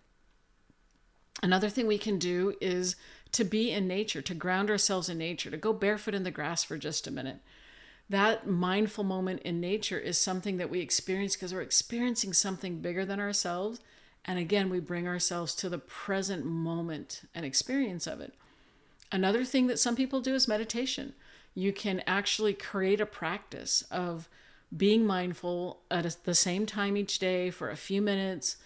Another 1.42 1.68
thing 1.68 1.86
we 1.86 1.98
can 1.98 2.18
do 2.18 2.54
is 2.60 2.96
to 3.32 3.44
be 3.44 3.70
in 3.70 3.86
nature, 3.86 4.22
to 4.22 4.34
ground 4.34 4.70
ourselves 4.70 5.08
in 5.08 5.18
nature, 5.18 5.50
to 5.50 5.56
go 5.56 5.72
barefoot 5.72 6.14
in 6.14 6.22
the 6.22 6.30
grass 6.30 6.64
for 6.64 6.78
just 6.78 7.06
a 7.06 7.10
minute. 7.10 7.40
That 8.08 8.46
mindful 8.46 9.04
moment 9.04 9.42
in 9.42 9.60
nature 9.60 9.98
is 9.98 10.18
something 10.18 10.56
that 10.56 10.70
we 10.70 10.80
experience 10.80 11.34
because 11.34 11.52
we're 11.52 11.60
experiencing 11.60 12.32
something 12.32 12.80
bigger 12.80 13.04
than 13.04 13.20
ourselves. 13.20 13.80
And 14.24 14.38
again, 14.38 14.70
we 14.70 14.80
bring 14.80 15.06
ourselves 15.06 15.54
to 15.56 15.68
the 15.68 15.78
present 15.78 16.46
moment 16.46 17.22
and 17.34 17.44
experience 17.44 18.06
of 18.06 18.20
it. 18.20 18.32
Another 19.12 19.44
thing 19.44 19.66
that 19.66 19.78
some 19.78 19.96
people 19.96 20.20
do 20.20 20.34
is 20.34 20.48
meditation. 20.48 21.12
You 21.54 21.72
can 21.72 22.02
actually 22.06 22.54
create 22.54 23.00
a 23.00 23.06
practice 23.06 23.84
of 23.90 24.28
being 24.76 25.06
mindful 25.06 25.80
at 25.90 26.16
the 26.24 26.34
same 26.34 26.66
time 26.66 26.96
each 26.96 27.18
day 27.18 27.50
for 27.50 27.70
a 27.70 27.76
few 27.76 28.02
minutes. 28.02 28.56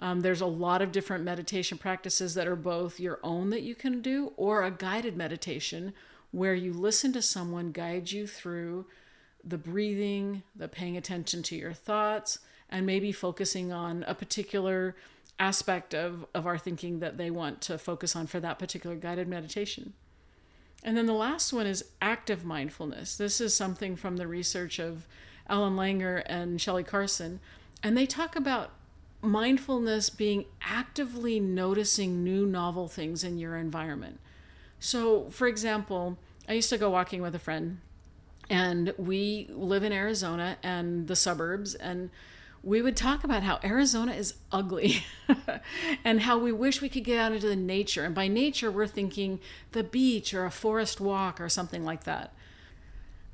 Um, 0.00 0.20
there's 0.20 0.40
a 0.40 0.46
lot 0.46 0.80
of 0.80 0.92
different 0.92 1.24
meditation 1.24 1.76
practices 1.76 2.34
that 2.34 2.46
are 2.46 2.56
both 2.56 3.00
your 3.00 3.18
own 3.22 3.50
that 3.50 3.62
you 3.62 3.74
can 3.74 4.00
do 4.00 4.32
or 4.36 4.62
a 4.62 4.70
guided 4.70 5.16
meditation 5.16 5.92
where 6.30 6.54
you 6.54 6.72
listen 6.72 7.12
to 7.12 7.22
someone 7.22 7.72
guide 7.72 8.12
you 8.12 8.26
through 8.26 8.86
the 9.44 9.58
breathing, 9.58 10.42
the 10.54 10.68
paying 10.68 10.96
attention 10.96 11.42
to 11.42 11.56
your 11.56 11.72
thoughts, 11.72 12.38
and 12.70 12.86
maybe 12.86 13.12
focusing 13.12 13.72
on 13.72 14.04
a 14.06 14.14
particular 14.14 14.94
aspect 15.38 15.94
of, 15.94 16.26
of 16.34 16.46
our 16.46 16.58
thinking 16.58 17.00
that 17.00 17.16
they 17.16 17.30
want 17.30 17.60
to 17.62 17.78
focus 17.78 18.16
on 18.16 18.26
for 18.26 18.40
that 18.40 18.58
particular 18.58 18.96
guided 18.96 19.28
meditation. 19.28 19.92
And 20.82 20.96
then 20.96 21.06
the 21.06 21.12
last 21.12 21.52
one 21.52 21.66
is 21.66 21.84
active 22.00 22.44
mindfulness. 22.44 23.16
This 23.16 23.40
is 23.40 23.54
something 23.54 23.96
from 23.96 24.16
the 24.16 24.26
research 24.26 24.78
of 24.78 25.06
Ellen 25.48 25.76
Langer 25.76 26.22
and 26.26 26.60
Shelley 26.60 26.84
Carson. 26.84 27.40
And 27.82 27.96
they 27.96 28.06
talk 28.06 28.36
about 28.36 28.70
mindfulness 29.20 30.10
being 30.10 30.44
actively 30.62 31.40
noticing 31.40 32.22
new 32.22 32.46
novel 32.46 32.88
things 32.88 33.24
in 33.24 33.38
your 33.38 33.56
environment. 33.56 34.20
So, 34.78 35.28
for 35.30 35.48
example, 35.48 36.18
I 36.48 36.52
used 36.52 36.70
to 36.70 36.78
go 36.78 36.90
walking 36.90 37.20
with 37.20 37.34
a 37.34 37.38
friend, 37.38 37.78
and 38.48 38.94
we 38.96 39.48
live 39.50 39.82
in 39.82 39.92
Arizona 39.92 40.56
and 40.62 41.08
the 41.08 41.16
suburbs, 41.16 41.74
and 41.74 42.10
we 42.62 42.82
would 42.82 42.96
talk 42.96 43.24
about 43.24 43.42
how 43.42 43.60
Arizona 43.62 44.12
is 44.12 44.34
ugly 44.50 45.04
and 46.04 46.22
how 46.22 46.38
we 46.38 46.52
wish 46.52 46.80
we 46.80 46.88
could 46.88 47.04
get 47.04 47.18
out 47.18 47.32
into 47.32 47.46
the 47.46 47.56
nature. 47.56 48.04
And 48.04 48.14
by 48.14 48.28
nature, 48.28 48.70
we're 48.70 48.86
thinking 48.86 49.40
the 49.72 49.84
beach 49.84 50.34
or 50.34 50.44
a 50.44 50.50
forest 50.50 51.00
walk 51.00 51.40
or 51.40 51.48
something 51.48 51.84
like 51.84 52.04
that. 52.04 52.32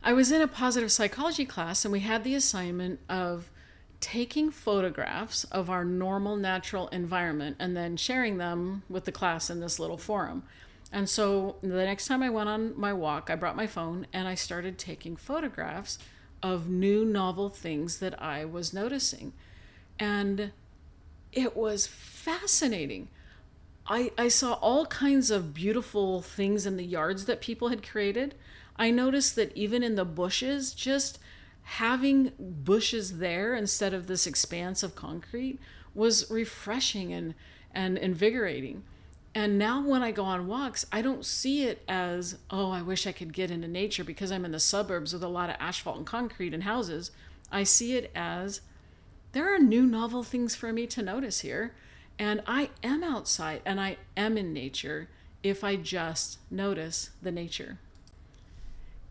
I 0.03 0.13
was 0.13 0.31
in 0.31 0.43
a 0.43 0.49
positive 0.49 0.93
psychology 0.93 1.47
class 1.47 1.85
and 1.85 1.93
we 1.93 2.01
had 2.01 2.25
the 2.25 2.35
assignment 2.35 3.01
of 3.09 3.51
taking 4.01 4.51
photographs 4.51 5.45
of 5.45 5.71
our 5.71 5.83
normal 5.83 6.37
natural 6.37 6.89
environment 6.89 7.57
and 7.59 7.75
then 7.75 7.97
sharing 7.97 8.37
them 8.37 8.83
with 8.91 9.07
the 9.07 9.13
class 9.13 9.49
in 9.49 9.61
this 9.61 9.79
little 9.79 9.97
forum. 9.97 10.43
And 10.93 11.09
so 11.09 11.57
the 11.63 11.69
next 11.69 12.07
time 12.07 12.23
I 12.23 12.29
went 12.29 12.51
on 12.51 12.79
my 12.79 12.93
walk, 12.93 13.31
I 13.31 13.35
brought 13.35 13.57
my 13.57 13.67
phone 13.67 14.07
and 14.13 14.29
I 14.29 14.35
started 14.35 14.79
taking 14.79 15.17
photographs 15.17 15.99
of 16.45 16.69
new 16.69 17.07
novel 17.07 17.49
things 17.49 18.01
that 18.01 18.23
I 18.23 18.45
was 18.45 18.75
noticing. 18.75 19.33
And 19.99 20.53
it 21.33 21.57
was 21.57 21.87
fascinating. 21.87 23.09
I, 23.87 24.13
I 24.19 24.29
saw 24.29 24.53
all 24.55 24.85
kinds 24.85 25.31
of 25.31 25.55
beautiful 25.55 26.21
things 26.21 26.67
in 26.67 26.77
the 26.77 26.85
yards 26.85 27.25
that 27.25 27.41
people 27.41 27.69
had 27.69 27.89
created. 27.89 28.35
I 28.77 28.91
noticed 28.91 29.37
that 29.37 29.57
even 29.57 29.83
in 29.83 29.95
the 29.95 30.05
bushes, 30.05 30.75
just 30.75 31.19
having 31.63 32.33
bushes 32.39 33.17
there 33.21 33.55
instead 33.55 33.95
of 33.95 34.07
this 34.07 34.27
expanse 34.27 34.83
of 34.83 34.95
concrete 34.95 35.59
was 35.95 36.31
refreshing 36.31 37.11
and, 37.11 37.35
and 37.73 37.97
invigorating. 37.97 38.83
And 39.35 39.59
now 39.59 39.83
when 39.83 40.03
I 40.03 40.13
go 40.13 40.25
on 40.25 40.47
walks, 40.47 40.87
I 40.93 41.03
don't 41.03 41.25
see 41.25 41.65
it 41.65 41.83
as, 41.89 42.39
oh, 42.51 42.71
I 42.71 42.83
wish 42.83 43.07
I 43.07 43.13
could 43.13 43.33
get 43.33 43.51
into 43.51 43.67
nature 43.67 44.05
because 44.05 44.31
I'm 44.31 44.45
in 44.45 44.53
the 44.53 44.61
suburbs 44.61 45.13
with 45.13 45.25
a 45.25 45.29
lot 45.29 45.51
of 45.51 45.57
asphalt 45.59 45.97
and 45.97 46.07
concrete 46.07 46.55
and 46.55 46.63
houses. 46.63 47.11
I 47.51 47.65
see 47.65 47.97
it 47.97 48.13
as 48.15 48.61
there 49.33 49.53
are 49.53 49.59
new 49.59 49.87
novel 49.87 50.23
things 50.23 50.55
for 50.55 50.73
me 50.73 50.87
to 50.87 51.03
notice 51.03 51.41
here. 51.41 51.75
And 52.17 52.43
I 52.47 52.71
am 52.85 53.03
outside 53.03 53.61
and 53.65 53.81
I 53.81 53.97
am 54.17 54.39
in 54.39 54.53
nature 54.53 55.09
if 55.43 55.65
I 55.65 55.75
just 55.75 56.39
notice 56.49 57.11
the 57.21 57.33
nature. 57.33 57.79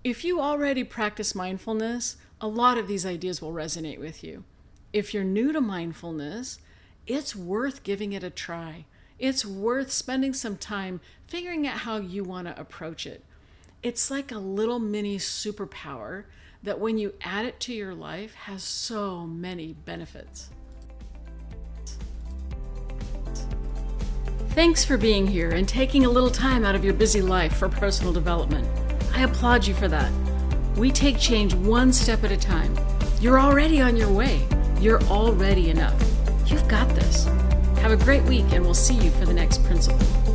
If 0.05 0.23
you 0.23 0.39
already 0.39 0.85
practice 0.85 1.35
mindfulness, 1.35 2.15
a 2.39 2.47
lot 2.47 2.77
of 2.77 2.87
these 2.87 3.05
ideas 3.05 3.41
will 3.41 3.51
resonate 3.51 3.99
with 3.99 4.23
you. 4.23 4.45
If 4.93 5.13
you're 5.13 5.25
new 5.25 5.51
to 5.51 5.59
mindfulness, 5.59 6.59
it's 7.05 7.35
worth 7.35 7.83
giving 7.83 8.13
it 8.13 8.23
a 8.23 8.29
try 8.29 8.85
it's 9.19 9.45
worth 9.45 9.91
spending 9.91 10.33
some 10.33 10.57
time 10.57 11.01
figuring 11.27 11.67
out 11.67 11.79
how 11.79 11.97
you 11.97 12.23
want 12.23 12.47
to 12.47 12.59
approach 12.59 13.05
it. 13.05 13.23
It's 13.81 14.09
like 14.09 14.31
a 14.31 14.37
little 14.37 14.79
mini 14.79 15.17
superpower 15.17 16.25
that 16.63 16.79
when 16.79 16.97
you 16.97 17.13
add 17.21 17.45
it 17.45 17.59
to 17.61 17.73
your 17.73 17.93
life 17.93 18.33
has 18.33 18.63
so 18.63 19.27
many 19.27 19.73
benefits. 19.73 20.49
Thanks 24.51 24.85
for 24.85 24.97
being 24.97 25.25
here 25.25 25.49
and 25.49 25.67
taking 25.67 26.05
a 26.05 26.09
little 26.09 26.29
time 26.29 26.63
out 26.63 26.75
of 26.75 26.85
your 26.85 26.93
busy 26.93 27.21
life 27.21 27.57
for 27.57 27.67
personal 27.67 28.13
development. 28.13 28.67
I 29.13 29.23
applaud 29.23 29.65
you 29.65 29.73
for 29.73 29.87
that. 29.87 30.11
We 30.77 30.91
take 30.91 31.19
change 31.19 31.53
one 31.53 31.91
step 31.91 32.23
at 32.23 32.31
a 32.31 32.37
time. 32.37 32.77
You're 33.19 33.39
already 33.39 33.81
on 33.81 33.97
your 33.97 34.11
way. 34.11 34.47
You're 34.79 35.01
already 35.03 35.69
enough. 35.69 35.99
You've 36.45 36.67
got 36.67 36.87
this. 36.89 37.27
Have 37.83 37.91
a 37.91 37.97
great 37.97 38.23
week, 38.23 38.45
and 38.53 38.63
we'll 38.63 38.73
see 38.73 38.93
you 38.93 39.11
for 39.11 39.25
the 39.25 39.33
next 39.33 39.61
principle. 39.65 40.32